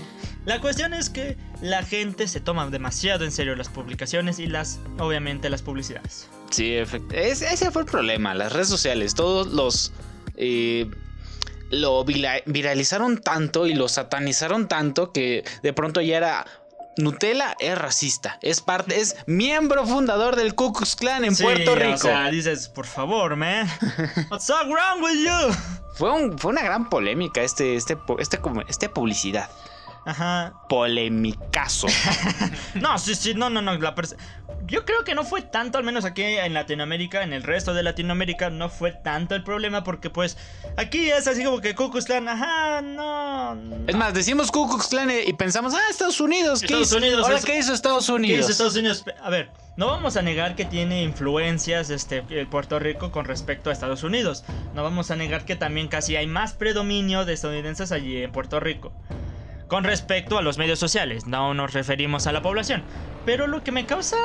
La 0.46 0.60
cuestión 0.62 0.96
es 0.96 1.12
que 1.12 1.38
la 1.62 1.84
gente 1.84 2.28
se 2.28 2.40
toma 2.40 2.68
demasiado 2.72 3.24
en 3.24 3.32
serio 3.32 3.56
las 3.56 3.70
publicaciones 3.70 4.40
y 4.40 4.48
las, 4.48 4.80
obviamente, 4.98 5.52
las 5.52 5.62
publicidades. 5.62 6.28
Sí, 6.50 6.74
es- 6.74 7.44
ese 7.44 7.70
fue 7.70 7.84
el 7.84 7.88
problema. 7.88 8.34
Las 8.34 8.52
redes 8.52 8.68
sociales, 8.70 9.14
todos 9.14 9.46
los. 9.54 9.92
eh, 10.38 10.90
lo 11.70 12.04
viralizaron 12.06 13.18
tanto 13.20 13.68
y 13.68 13.76
lo 13.76 13.90
satanizaron 13.90 14.68
tanto 14.68 15.12
que 15.12 15.44
de 15.62 15.74
pronto 15.74 16.02
ya 16.02 16.18
era. 16.18 16.46
Nutella 16.98 17.56
es 17.60 17.78
racista, 17.78 18.38
es 18.42 18.62
parte, 18.62 19.00
es 19.00 19.16
miembro 19.28 19.86
fundador 19.86 20.36
del 20.36 20.56
Ku 20.56 20.74
Klux 20.74 20.96
Klan 20.96 21.24
en 21.26 21.36
Sí, 21.36 21.44
Puerto 21.44 21.76
Rico. 21.76 21.94
O 21.96 21.98
sea, 21.98 22.30
dices, 22.30 22.68
por 22.70 22.86
favor, 22.86 23.36
man. 23.36 23.68
What's 24.32 24.46
so 24.46 24.56
wrong 24.66 25.02
with 25.04 25.18
you? 25.24 25.56
Fue, 25.94 26.12
un- 26.12 26.38
fue 26.38 26.52
una 26.52 26.62
gran 26.64 26.90
polémica 26.90 27.42
este, 27.42 27.76
este, 27.76 27.98
este, 28.20 28.40
este 28.68 28.90
publicidad. 28.90 29.50
Ajá. 30.08 30.54
Polemicazo. 30.70 31.88
No, 32.76 32.98
sí, 33.00 33.16
sí, 33.16 33.34
no, 33.34 33.50
no, 33.50 33.62
no. 33.62 33.76
la 33.78 33.94
Yo 34.68 34.86
creo 34.86 35.04
que 35.04 35.16
no 35.16 35.24
fue 35.26 35.42
tanto, 35.42 35.78
al 35.78 35.84
menos 35.84 36.06
aquí 36.06 36.22
en 36.24 36.54
Latinoamérica, 36.54 37.24
en 37.24 37.34
el 37.34 37.44
resto 37.44 37.74
de 37.74 37.82
Latinoamérica, 37.84 38.50
no 38.50 38.70
fue 38.70 38.92
tanto 38.92 39.36
el 39.36 39.44
problema 39.44 39.84
porque, 39.84 40.10
pues, 40.10 40.38
aquí 40.78 41.10
es 41.10 41.28
así 41.28 41.44
como 41.44 41.60
que 41.60 41.76
Klan, 42.06 42.28
ajá, 42.30 42.82
no. 42.82 43.58
Es 43.88 43.96
más, 43.96 44.14
decimos 44.14 44.52
Klan 44.88 45.10
y 45.26 45.34
pensamos, 45.34 45.74
ah, 45.74 45.80
Estados 45.90 46.22
Unidos. 46.22 46.60
¿Qué 46.60 46.66
Estados 46.68 46.88
hizo? 46.88 46.98
Unidos 46.98 47.24
Ahora, 47.26 47.38
es- 47.38 47.46
¿qué 47.46 47.58
hizo 47.58 47.74
Estados 47.74 48.06
¿Qué 48.06 48.12
Unidos? 48.14 48.38
dice 48.40 48.52
Estados 48.52 48.76
Unidos? 48.76 49.04
A 49.22 49.30
ver, 49.30 49.50
no 49.76 49.88
vamos 49.88 50.16
a 50.18 50.22
negar 50.22 50.56
que 50.56 50.66
tiene 50.66 51.04
influencias 51.04 51.90
este, 51.90 52.24
eh, 52.30 52.46
Puerto 52.50 52.80
Rico 52.80 53.12
con 53.12 53.26
respecto 53.26 53.70
a 53.70 53.74
Estados 53.74 54.04
Unidos. 54.04 54.44
No 54.76 54.84
vamos 54.84 55.12
a 55.12 55.16
negar 55.16 55.46
que 55.46 55.56
también 55.56 55.88
casi 55.88 56.16
hay 56.16 56.28
más 56.28 56.54
predominio 56.54 57.26
de 57.26 57.34
estadounidenses 57.34 57.92
allí 57.92 58.22
en 58.24 58.32
Puerto 58.32 58.60
Rico. 58.60 58.94
Con 59.68 59.84
respecto 59.84 60.38
a 60.38 60.42
los 60.42 60.58
medios 60.58 60.80
sociales, 60.80 61.28
no 61.28 61.54
nos 61.54 61.74
referimos 61.74 62.28
a 62.28 62.32
la 62.32 62.42
población. 62.42 62.84
Pero 63.26 63.48
lo 63.48 63.64
que 63.64 63.72
me 63.72 63.86
causa... 63.86 64.18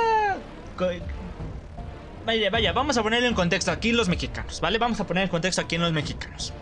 Vaya, 2.25 2.51
vaya, 2.51 2.73
vamos 2.73 2.97
a 2.97 3.03
ponerlo 3.03 3.27
en 3.27 3.35
contexto 3.35 3.73
aquí 3.73 3.91
los 3.93 4.09
mexicanos, 4.09 4.61
¿vale? 4.61 4.79
Vamos 4.79 5.01
a 5.01 5.07
poner 5.07 5.25
en 5.25 5.29
contexto 5.29 5.61
aquí 5.61 5.75
en 5.75 5.83
los 5.83 5.93
mexicanos. 5.93 6.53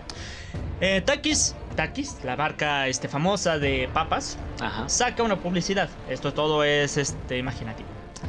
Eh, 0.80 1.02
Takis, 1.04 1.54
Takis, 1.76 2.16
la 2.24 2.34
marca 2.36 2.88
este, 2.88 3.08
famosa 3.08 3.58
de 3.58 3.88
papas, 3.92 4.38
Ajá. 4.60 4.88
saca 4.88 5.22
una 5.22 5.36
publicidad. 5.36 5.90
Esto 6.08 6.32
todo 6.32 6.64
es 6.64 6.96
este, 6.96 7.36
imaginativo. 7.36 7.88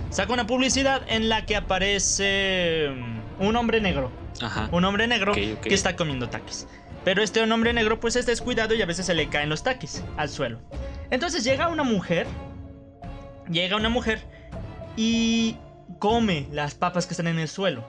Saca 0.09 0.33
una 0.33 0.45
publicidad 0.45 1.01
en 1.07 1.29
la 1.29 1.45
que 1.45 1.55
aparece 1.55 2.89
un 3.39 3.55
hombre 3.55 3.79
negro. 3.79 4.11
Ajá. 4.41 4.67
Un 4.73 4.83
hombre 4.83 5.07
negro 5.07 5.31
Ok, 5.31 5.39
ok. 5.55 5.61
que 5.61 5.73
está 5.73 5.95
comiendo 5.95 6.27
taquis. 6.29 6.67
Pero 7.03 7.23
este 7.23 7.41
hombre 7.41 7.73
negro 7.73 7.99
pues 7.99 8.15
es 8.15 8.25
descuidado 8.25 8.73
y 8.75 8.81
a 8.81 8.85
veces 8.85 9.05
se 9.05 9.13
le 9.13 9.29
caen 9.29 9.49
los 9.49 9.63
taquis 9.63 10.03
al 10.17 10.29
suelo. 10.29 10.59
Entonces 11.09 11.43
llega 11.43 11.67
una 11.67 11.83
mujer. 11.83 12.27
Llega 13.49 13.75
una 13.75 13.89
mujer 13.89 14.25
y 14.95 15.57
come 15.99 16.47
las 16.51 16.75
papas 16.75 17.05
que 17.05 17.13
están 17.13 17.27
en 17.27 17.39
el 17.39 17.47
suelo. 17.47 17.85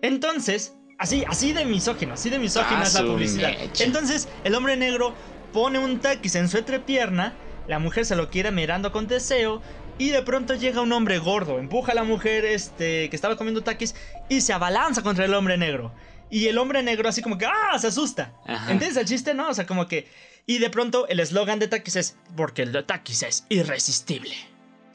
Entonces, 0.00 0.74
así, 0.98 1.24
así 1.28 1.52
de 1.52 1.64
misógino, 1.64 2.14
así 2.14 2.30
de 2.30 2.38
misógino 2.38 2.82
es 2.82 2.94
la 2.94 3.02
publicidad. 3.02 3.58
mecha. 3.58 3.84
Entonces, 3.84 4.28
el 4.44 4.54
hombre 4.54 4.76
negro 4.76 5.14
pone 5.52 5.78
un 5.78 6.00
taquis 6.00 6.34
en 6.34 6.48
su 6.48 6.58
entrepierna, 6.58 7.34
la 7.66 7.78
mujer 7.78 8.04
se 8.04 8.16
lo 8.16 8.30
quiere 8.30 8.50
mirando 8.50 8.92
con 8.92 9.06
deseo 9.06 9.62
y 9.98 10.10
de 10.10 10.22
pronto 10.22 10.54
llega 10.54 10.82
un 10.82 10.92
hombre 10.92 11.18
gordo, 11.18 11.58
empuja 11.58 11.92
a 11.92 11.94
la 11.94 12.04
mujer 12.04 12.44
este 12.44 13.08
que 13.08 13.16
estaba 13.16 13.36
comiendo 13.36 13.62
taquis 13.62 13.94
y 14.28 14.40
se 14.40 14.52
abalanza 14.52 15.02
contra 15.02 15.24
el 15.24 15.34
hombre 15.34 15.56
negro. 15.56 15.92
Y 16.30 16.48
el 16.48 16.58
hombre 16.58 16.82
negro 16.82 17.08
así 17.08 17.22
como 17.22 17.38
que 17.38 17.46
¡ah! 17.46 17.78
se 17.78 17.88
asusta. 17.88 18.32
Ajá. 18.46 18.72
¿Entiendes 18.72 18.96
el 18.96 19.06
chiste? 19.06 19.34
No, 19.34 19.48
o 19.50 19.54
sea, 19.54 19.66
como 19.66 19.86
que 19.86 20.08
y 20.46 20.58
de 20.58 20.70
pronto 20.70 21.08
el 21.08 21.20
eslogan 21.20 21.58
de 21.58 21.68
taquis 21.68 21.96
es 21.96 22.16
porque 22.36 22.62
el 22.62 22.72
de 22.72 22.82
taquis 22.82 23.22
es 23.22 23.46
irresistible. 23.48 24.34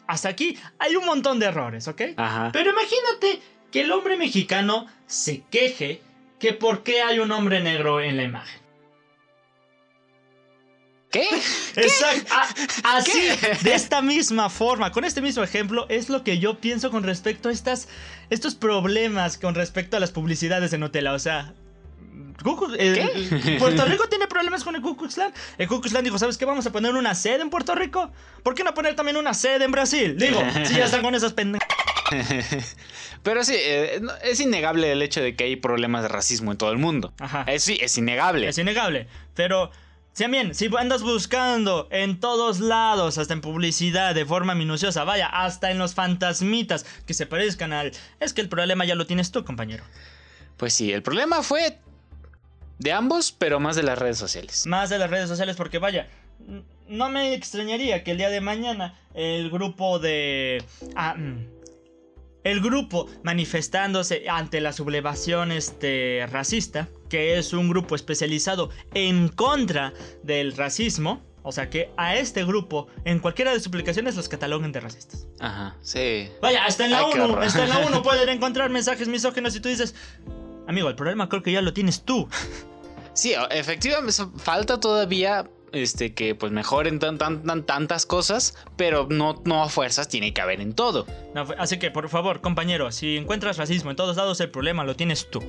Hasta 0.07 0.29
aquí 0.29 0.57
hay 0.79 0.95
un 0.95 1.05
montón 1.05 1.39
de 1.39 1.47
errores, 1.47 1.87
¿ok? 1.87 2.01
Ajá. 2.17 2.51
Pero 2.51 2.71
imagínate 2.71 3.41
que 3.71 3.81
el 3.81 3.91
hombre 3.91 4.17
mexicano 4.17 4.87
se 5.07 5.43
queje 5.49 6.01
que 6.39 6.53
por 6.53 6.83
qué 6.83 7.01
hay 7.01 7.19
un 7.19 7.31
hombre 7.31 7.61
negro 7.61 8.01
en 8.01 8.17
la 8.17 8.23
imagen. 8.23 8.58
¿Qué? 11.11 11.27
Exacto. 11.75 12.33
a- 12.33 12.97
así, 12.97 13.19
de 13.63 13.73
esta 13.73 14.01
misma 14.01 14.49
forma, 14.49 14.91
con 14.91 15.05
este 15.05 15.21
mismo 15.21 15.43
ejemplo, 15.43 15.85
es 15.89 16.09
lo 16.09 16.23
que 16.23 16.37
yo 16.39 16.59
pienso 16.59 16.91
con 16.91 17.03
respecto 17.03 17.49
a 17.49 17.51
estas, 17.51 17.87
estos 18.29 18.55
problemas 18.55 19.37
con 19.37 19.55
respecto 19.55 19.97
a 19.97 19.99
las 19.99 20.11
publicidades 20.11 20.71
de 20.71 20.77
Nutella. 20.77 21.13
O 21.13 21.19
sea, 21.19 21.53
Ku 22.43 22.55
Klux- 22.55 22.75
eh, 22.79 23.57
Puerto 23.59 23.85
Rico 23.85 24.07
tiene 24.07 24.27
problemas 24.27 24.63
con 24.63 24.75
el 24.75 24.81
Ku 24.81 24.95
Klux 24.95 25.15
Klan. 25.15 25.33
El 25.57 25.67
Ku 25.67 25.81
Klux 25.81 25.91
Klan 25.91 26.03
dijo, 26.03 26.17
¿sabes 26.19 26.37
qué? 26.37 26.45
Vamos 26.45 26.65
a 26.67 26.71
poner 26.71 26.93
una 26.93 27.15
sede 27.15 27.41
en 27.41 27.49
Puerto 27.49 27.73
Rico. 27.75 28.11
¿Por 28.43 28.53
qué 28.55 28.63
no 28.63 28.73
poner 28.73 28.95
también 28.95 29.17
una 29.17 29.33
sede 29.33 29.65
en 29.65 29.71
Brasil? 29.71 30.15
Digo, 30.17 30.41
si 30.65 30.75
ya 30.75 30.85
están 30.85 31.01
con 31.01 31.15
esas 31.15 31.33
pendejas. 31.33 31.67
Pero 33.23 33.43
sí, 33.43 33.53
eh, 33.57 34.01
es 34.23 34.39
innegable 34.39 34.91
el 34.91 35.01
hecho 35.01 35.21
de 35.21 35.35
que 35.35 35.43
hay 35.43 35.55
problemas 35.57 36.03
de 36.03 36.07
racismo 36.07 36.51
en 36.51 36.57
todo 36.57 36.71
el 36.71 36.77
mundo. 36.77 37.13
Ajá. 37.19 37.43
Eh, 37.47 37.59
sí, 37.59 37.77
es 37.81 37.97
innegable. 37.97 38.47
Es 38.47 38.57
innegable. 38.57 39.07
Pero, 39.35 39.71
si 40.13 40.27
bien, 40.27 40.53
si 40.53 40.69
andas 40.77 41.01
buscando 41.01 41.87
en 41.91 42.19
todos 42.19 42.59
lados, 42.59 43.17
hasta 43.17 43.33
en 43.33 43.41
publicidad, 43.41 44.13
de 44.13 44.25
forma 44.25 44.55
minuciosa, 44.55 45.03
vaya, 45.03 45.27
hasta 45.27 45.71
en 45.71 45.77
los 45.77 45.93
fantasmitas 45.93 46.85
que 47.05 47.13
se 47.13 47.25
parezcan 47.25 47.71
al... 47.71 47.91
Es 48.19 48.33
que 48.33 48.41
el 48.41 48.49
problema 48.49 48.85
ya 48.85 48.95
lo 48.95 49.07
tienes 49.07 49.31
tú, 49.31 49.45
compañero. 49.45 49.83
Pues 50.57 50.73
sí, 50.73 50.91
el 50.91 51.03
problema 51.03 51.41
fue 51.41 51.79
de 52.79 52.91
ambos, 52.91 53.31
pero 53.31 53.59
más 53.59 53.75
de 53.75 53.83
las 53.83 53.97
redes 53.97 54.17
sociales. 54.17 54.67
Más 54.67 54.89
de 54.89 54.99
las 54.99 55.09
redes 55.09 55.29
sociales, 55.29 55.55
porque 55.55 55.79
vaya, 55.79 56.09
no 56.87 57.09
me 57.09 57.33
extrañaría 57.33 58.03
que 58.03 58.11
el 58.11 58.17
día 58.17 58.29
de 58.29 58.41
mañana 58.41 58.99
el 59.13 59.49
grupo 59.49 59.99
de... 59.99 60.63
ah, 60.95 61.15
mm, 61.15 61.47
el 62.43 62.61
grupo 62.61 63.07
manifestándose 63.23 64.29
ante 64.29 64.61
la 64.61 64.73
sublevación 64.73 65.51
este, 65.51 66.25
racista, 66.31 66.87
que 67.09 67.37
es 67.37 67.53
un 67.53 67.69
grupo 67.69 67.95
especializado 67.95 68.69
en 68.93 69.27
contra 69.29 69.93
del 70.23 70.55
racismo, 70.55 71.21
o 71.41 71.51
sea 71.51 71.69
que 71.69 71.91
a 71.97 72.15
este 72.15 72.45
grupo, 72.45 72.87
en 73.05 73.19
cualquiera 73.19 73.51
de 73.51 73.59
sus 73.59 73.69
publicaciones, 73.69 74.15
los 74.15 74.29
cataloguen 74.29 74.71
de 74.71 74.79
racistas. 74.81 75.27
Ajá, 75.39 75.75
sí. 75.81 76.29
Vaya, 76.41 76.65
hasta 76.65 76.85
en 76.85 76.91
la 76.91 76.99
Ay, 76.99 77.05
qué 77.13 77.19
1, 77.21 77.23
horror. 77.33 77.43
hasta 77.43 77.63
en 77.63 77.69
la 77.69 77.79
1 77.79 78.03
pueden 78.03 78.29
encontrar 78.29 78.69
mensajes 78.69 79.07
misóginos 79.07 79.55
y 79.55 79.59
tú 79.59 79.69
dices, 79.69 79.95
amigo, 80.67 80.89
el 80.89 80.95
problema 80.95 81.27
creo 81.29 81.41
que 81.41 81.51
ya 81.51 81.61
lo 81.61 81.73
tienes 81.73 82.03
tú. 82.03 82.27
Sí, 83.13 83.33
efectivamente, 83.49 84.13
falta 84.37 84.79
todavía 84.79 85.49
este, 85.71 86.13
que 86.13 86.35
pues 86.35 86.51
mejoren 86.51 86.99
tan, 86.99 87.17
tan, 87.17 87.43
tan- 87.43 87.63
tantas 87.65 88.05
cosas, 88.05 88.55
pero 88.75 89.07
no, 89.09 89.41
no 89.45 89.63
a 89.63 89.69
fuerzas 89.69 90.07
tiene 90.07 90.33
que 90.33 90.41
haber 90.41 90.61
en 90.61 90.73
todo. 90.73 91.05
No, 91.35 91.45
así 91.57 91.79
que, 91.79 91.91
por 91.91 92.09
favor, 92.09 92.41
compañero, 92.41 92.91
si 92.91 93.17
encuentras 93.17 93.57
racismo 93.57 93.89
en 93.91 93.95
todos 93.97 94.17
lados, 94.17 94.39
el 94.41 94.49
problema 94.51 94.83
lo 94.83 94.95
tienes 94.95 95.29
tú. 95.29 95.41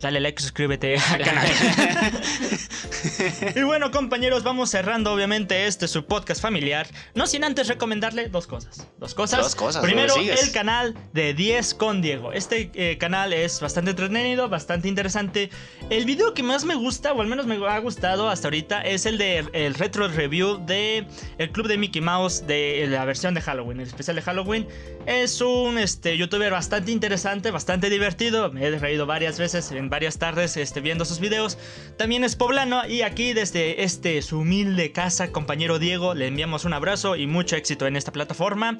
Dale 0.00 0.18
like, 0.18 0.40
suscríbete 0.40 0.96
al 1.10 1.22
canal. 1.22 1.46
y 3.54 3.62
bueno, 3.62 3.90
compañeros, 3.90 4.42
vamos 4.42 4.70
cerrando, 4.70 5.12
obviamente, 5.12 5.66
este 5.66 5.88
su 5.88 6.06
podcast 6.06 6.40
familiar. 6.40 6.86
No 7.14 7.26
sin 7.26 7.44
antes 7.44 7.68
recomendarle 7.68 8.28
dos 8.28 8.46
cosas. 8.46 8.88
Dos 8.98 9.14
cosas. 9.14 9.40
Dos 9.40 9.54
cosas, 9.54 9.82
Primero, 9.82 10.14
el 10.16 10.52
canal 10.52 10.96
de 11.12 11.34
10 11.34 11.74
con 11.74 12.00
Diego. 12.00 12.32
Este 12.32 12.70
eh, 12.74 12.96
canal 12.96 13.34
es 13.34 13.60
bastante 13.60 13.90
entretenido, 13.90 14.48
bastante 14.48 14.88
interesante. 14.88 15.50
El 15.90 16.06
video 16.06 16.32
que 16.32 16.42
más 16.42 16.64
me 16.64 16.76
gusta, 16.76 17.12
o 17.12 17.20
al 17.20 17.26
menos 17.26 17.46
me 17.46 17.56
ha 17.66 17.78
gustado 17.78 18.30
hasta 18.30 18.48
ahorita, 18.48 18.80
es 18.80 19.04
el 19.04 19.18
de 19.18 19.46
el 19.52 19.74
retro 19.74 20.08
review 20.08 20.64
de 20.64 21.06
el 21.36 21.50
club 21.50 21.68
de 21.68 21.76
Mickey 21.76 22.00
Mouse 22.00 22.46
de 22.46 22.86
la 22.88 23.04
versión 23.04 23.34
de 23.34 23.42
Halloween, 23.42 23.80
el 23.80 23.86
especial 23.86 24.16
de 24.16 24.22
Halloween. 24.22 24.66
Es 25.04 25.42
un 25.42 25.76
este, 25.76 26.16
youtuber 26.16 26.52
bastante 26.52 26.90
interesante, 26.90 27.50
bastante 27.50 27.90
divertido. 27.90 28.50
Me 28.50 28.64
he 28.64 28.78
reído 28.78 29.04
varias 29.04 29.38
veces 29.38 29.70
en 29.72 29.89
varias 29.90 30.18
tardes 30.18 30.56
este, 30.56 30.80
viendo 30.80 31.04
sus 31.04 31.20
videos. 31.20 31.58
También 31.98 32.24
es 32.24 32.36
poblano 32.36 32.86
y 32.86 33.02
aquí 33.02 33.34
desde 33.34 33.82
este 33.84 34.22
su 34.22 34.38
humilde 34.38 34.92
casa, 34.92 35.32
compañero 35.32 35.78
Diego, 35.78 36.14
le 36.14 36.28
enviamos 36.28 36.64
un 36.64 36.72
abrazo 36.72 37.16
y 37.16 37.26
mucho 37.26 37.56
éxito 37.56 37.86
en 37.86 37.96
esta 37.96 38.12
plataforma. 38.12 38.78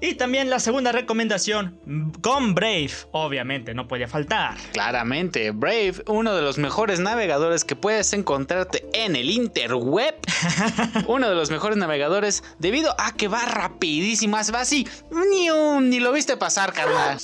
Y 0.00 0.14
también 0.14 0.48
la 0.48 0.60
segunda 0.60 0.92
recomendación, 0.92 1.80
con 2.22 2.54
Brave, 2.54 2.92
obviamente, 3.10 3.74
no 3.74 3.88
podía 3.88 4.06
faltar. 4.06 4.56
Claramente, 4.72 5.50
Brave, 5.50 5.94
uno 6.06 6.36
de 6.36 6.40
los 6.42 6.56
mejores 6.56 7.00
navegadores 7.00 7.64
que 7.64 7.74
puedes 7.74 8.12
encontrarte 8.12 8.86
en 8.92 9.16
el 9.16 9.28
interweb. 9.28 10.14
uno 11.08 11.28
de 11.28 11.34
los 11.34 11.50
mejores 11.50 11.76
navegadores 11.78 12.44
debido 12.60 12.94
a 12.96 13.16
que 13.16 13.26
va 13.26 13.44
rapidísimo, 13.44 14.36
va 14.54 14.60
así, 14.60 14.86
ni, 15.32 15.50
un- 15.50 15.90
ni 15.90 15.98
lo 15.98 16.12
viste 16.12 16.36
pasar, 16.36 16.72
carnal. 16.72 17.18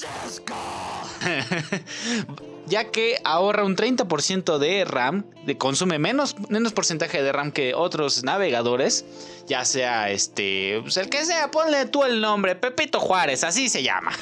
ya 2.67 2.91
que 2.91 3.17
ahorra 3.25 3.65
un 3.65 3.77
30% 3.77 4.59
de 4.59 4.85
RAM, 4.85 5.27
de 5.47 5.57
consume 5.59 5.99
menos, 5.99 6.37
menos 6.49 6.73
porcentaje 6.73 7.23
de 7.23 7.33
RAM 7.33 7.53
que 7.53 7.75
otros 7.75 8.25
navegadores, 8.25 9.05
ya 9.47 9.65
sea 9.65 10.11
este, 10.11 10.81
pues 10.83 10.97
el 10.97 11.09
que 11.09 11.25
sea, 11.25 11.51
ponle 11.51 11.87
tú 11.87 12.05
el 12.05 12.21
nombre, 12.21 12.55
Pepito 12.57 13.01
Juárez, 13.01 13.45
así 13.45 13.69
se 13.69 13.83
llama. 13.83 14.13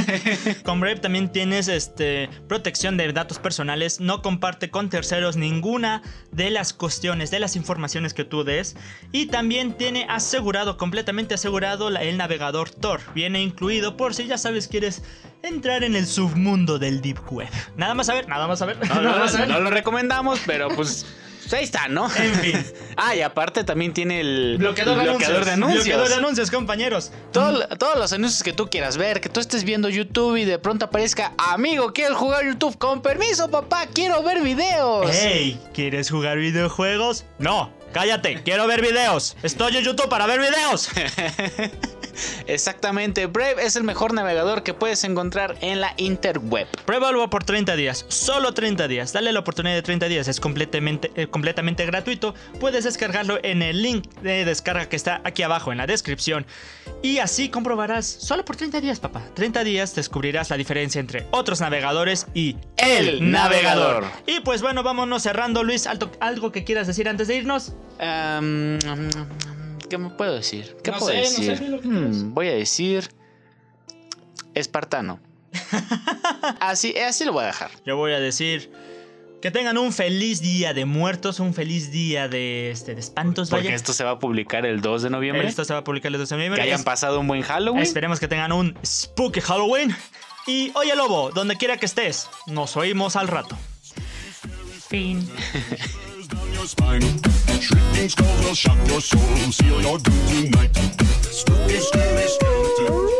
Con 0.64 0.80
Brave 0.80 1.00
también 1.00 1.30
tienes 1.30 1.68
este, 1.68 2.28
protección 2.48 2.96
de 2.96 3.12
datos 3.12 3.38
personales, 3.38 4.00
no 4.00 4.22
comparte 4.22 4.70
con 4.70 4.88
terceros 4.88 5.36
ninguna 5.36 6.02
de 6.30 6.50
las 6.50 6.72
cuestiones, 6.72 7.30
de 7.30 7.40
las 7.40 7.56
informaciones 7.56 8.14
que 8.14 8.24
tú 8.24 8.44
des. 8.44 8.76
Y 9.12 9.26
también 9.26 9.74
tiene 9.74 10.06
asegurado, 10.08 10.76
completamente 10.76 11.34
asegurado, 11.34 11.88
el 11.88 12.16
navegador 12.16 12.70
Tor. 12.70 13.00
Viene 13.14 13.42
incluido 13.42 13.96
por 13.96 14.14
si 14.14 14.26
ya 14.26 14.38
sabes 14.38 14.68
quieres 14.68 15.02
entrar 15.42 15.82
en 15.84 15.96
el 15.96 16.06
submundo 16.06 16.78
del 16.78 17.00
Deep 17.00 17.18
Web. 17.30 17.48
Nada 17.76 17.94
más 17.94 18.08
a 18.08 18.14
ver, 18.14 18.28
nada 18.28 18.46
más 18.46 18.62
a 18.62 18.66
ver. 18.66 18.78
No, 18.78 18.94
nada 19.02 19.02
no, 19.02 19.18
más 19.18 19.34
a 19.34 19.38
ver. 19.40 19.48
no 19.48 19.60
lo 19.60 19.70
recomendamos, 19.70 20.40
pero 20.46 20.61
pues, 20.68 21.04
pues 21.40 21.52
ahí 21.54 21.64
está, 21.64 21.88
¿no? 21.88 22.06
En 22.16 22.34
fin. 22.36 22.66
Ah, 22.94 23.16
y 23.16 23.22
aparte 23.22 23.64
también 23.64 23.94
tiene 23.94 24.20
el 24.20 24.56
Bloqueador, 24.58 24.96
de, 25.02 25.08
anuncios. 25.08 25.44
de 25.46 25.50
anuncios. 25.52 25.84
Bloqueador 25.84 26.08
de 26.10 26.14
anuncios, 26.16 26.50
compañeros. 26.50 27.10
Todo- 27.32 27.66
todos 27.78 27.96
los 27.98 28.12
anuncios 28.12 28.42
que 28.42 28.52
tú 28.52 28.68
quieras 28.68 28.98
ver, 28.98 29.22
que 29.22 29.30
tú 29.30 29.40
estés 29.40 29.64
viendo 29.64 29.88
YouTube 29.88 30.36
y 30.36 30.44
de 30.44 30.58
pronto 30.58 30.84
aparezca, 30.84 31.32
amigo, 31.38 31.94
quiero 31.94 32.14
jugar 32.16 32.44
YouTube, 32.44 32.76
con 32.76 33.00
permiso, 33.00 33.50
papá, 33.50 33.86
quiero 33.92 34.22
ver 34.22 34.42
videos. 34.42 35.10
Hey, 35.10 35.58
¿quieres 35.72 36.10
jugar 36.10 36.36
videojuegos? 36.36 37.24
No, 37.38 37.72
cállate, 37.94 38.42
quiero 38.42 38.66
ver 38.66 38.82
videos. 38.82 39.38
Estoy 39.42 39.78
en 39.78 39.84
YouTube 39.84 40.10
para 40.10 40.26
ver 40.26 40.38
videos. 40.40 40.90
Exactamente, 42.46 43.26
Brave 43.26 43.56
es 43.64 43.76
el 43.76 43.84
mejor 43.84 44.12
navegador 44.14 44.62
que 44.62 44.74
puedes 44.74 45.04
encontrar 45.04 45.56
en 45.60 45.80
la 45.80 45.94
interweb. 45.96 46.66
Pruébalo 46.84 47.28
por 47.30 47.44
30 47.44 47.76
días, 47.76 48.04
solo 48.08 48.52
30 48.54 48.88
días. 48.88 49.12
Dale 49.12 49.32
la 49.32 49.40
oportunidad 49.40 49.74
de 49.74 49.82
30 49.82 50.08
días, 50.08 50.28
es 50.28 50.40
completamente, 50.40 51.10
eh, 51.14 51.26
completamente 51.26 51.86
gratuito. 51.86 52.34
Puedes 52.60 52.84
descargarlo 52.84 53.38
en 53.42 53.62
el 53.62 53.82
link 53.82 54.06
de 54.22 54.44
descarga 54.44 54.88
que 54.88 54.96
está 54.96 55.20
aquí 55.24 55.42
abajo 55.42 55.72
en 55.72 55.78
la 55.78 55.86
descripción. 55.86 56.46
Y 57.02 57.18
así 57.18 57.48
comprobarás, 57.48 58.06
solo 58.06 58.44
por 58.44 58.56
30 58.56 58.80
días, 58.80 59.00
papá. 59.00 59.22
30 59.34 59.64
días 59.64 59.94
descubrirás 59.94 60.50
la 60.50 60.56
diferencia 60.56 61.00
entre 61.00 61.26
otros 61.30 61.60
navegadores 61.60 62.26
y 62.34 62.56
el 62.76 63.30
navegador. 63.30 64.04
Y 64.26 64.40
pues 64.40 64.62
bueno, 64.62 64.82
vámonos 64.82 65.22
cerrando, 65.22 65.64
Luis. 65.64 65.86
Alto- 65.86 66.12
¿Algo 66.20 66.52
que 66.52 66.64
quieras 66.64 66.86
decir 66.86 67.08
antes 67.08 67.28
de 67.28 67.36
irnos? 67.36 67.72
Am, 67.98 68.78
¿Qué 69.92 69.98
me 69.98 70.08
puedo 70.08 70.34
decir? 70.34 70.74
¿Qué 70.82 70.90
No 70.90 70.96
puedo 70.96 71.12
sé, 71.12 71.20
no 71.20 71.28
sé, 71.44 71.50
decir? 71.50 71.68
lo 71.68 71.78
que 71.82 71.88
Hmm, 71.88 72.32
voy 72.32 72.48
a 72.48 72.52
decir. 72.54 73.10
Espartano. 74.54 75.20
así, 76.60 76.96
así 76.96 77.26
lo 77.26 77.34
voy 77.34 77.44
a 77.44 77.48
dejar. 77.48 77.70
Yo 77.84 77.98
voy 77.98 78.12
a 78.12 78.18
decir 78.18 78.72
que 79.42 79.50
tengan 79.50 79.76
un 79.76 79.92
feliz 79.92 80.40
día 80.40 80.72
de 80.72 80.86
muertos, 80.86 81.40
un 81.40 81.52
feliz 81.52 81.90
día 81.90 82.26
de, 82.26 82.70
este, 82.70 82.94
de 82.94 83.00
espantos, 83.00 83.50
Porque 83.50 83.64
vaya. 83.66 83.76
esto 83.76 83.92
se 83.92 84.02
va 84.02 84.12
a 84.12 84.18
publicar 84.18 84.64
el 84.64 84.80
2 84.80 85.02
de 85.02 85.10
noviembre. 85.10 85.46
Esto 85.46 85.62
se 85.66 85.74
va 85.74 85.80
a 85.80 85.84
publicar 85.84 86.10
el 86.10 86.16
12 86.18 86.34
de 86.34 86.38
noviembre. 86.38 86.62
que 86.62 86.68
hayan 86.72 86.84
pasado 86.84 87.20
un 87.20 87.26
buen 87.28 87.42
Halloween. 87.42 87.82
Esperemos 87.82 88.18
que 88.18 88.28
tengan 88.28 88.52
un 88.52 88.74
spooky 88.86 89.40
Halloween. 89.42 89.94
Y 90.46 90.72
oye, 90.74 90.96
Lobo, 90.96 91.32
donde 91.32 91.56
quiera 91.56 91.76
que 91.76 91.84
estés, 91.84 92.28
nos 92.46 92.78
oímos 92.78 93.14
al 93.16 93.28
rato. 93.28 93.58
Fin. 94.88 95.28
Shrieking 97.60 98.08
skull 98.08 98.26
will 98.42 98.54
shock 98.54 98.78
your 98.88 99.00
soul, 99.00 99.20
seal 99.52 99.82
your 99.82 99.98
doom 99.98 100.26
tonight. 100.28 100.74
Spooky, 101.22 101.78
scary, 101.78 102.26
scary. 102.26 103.11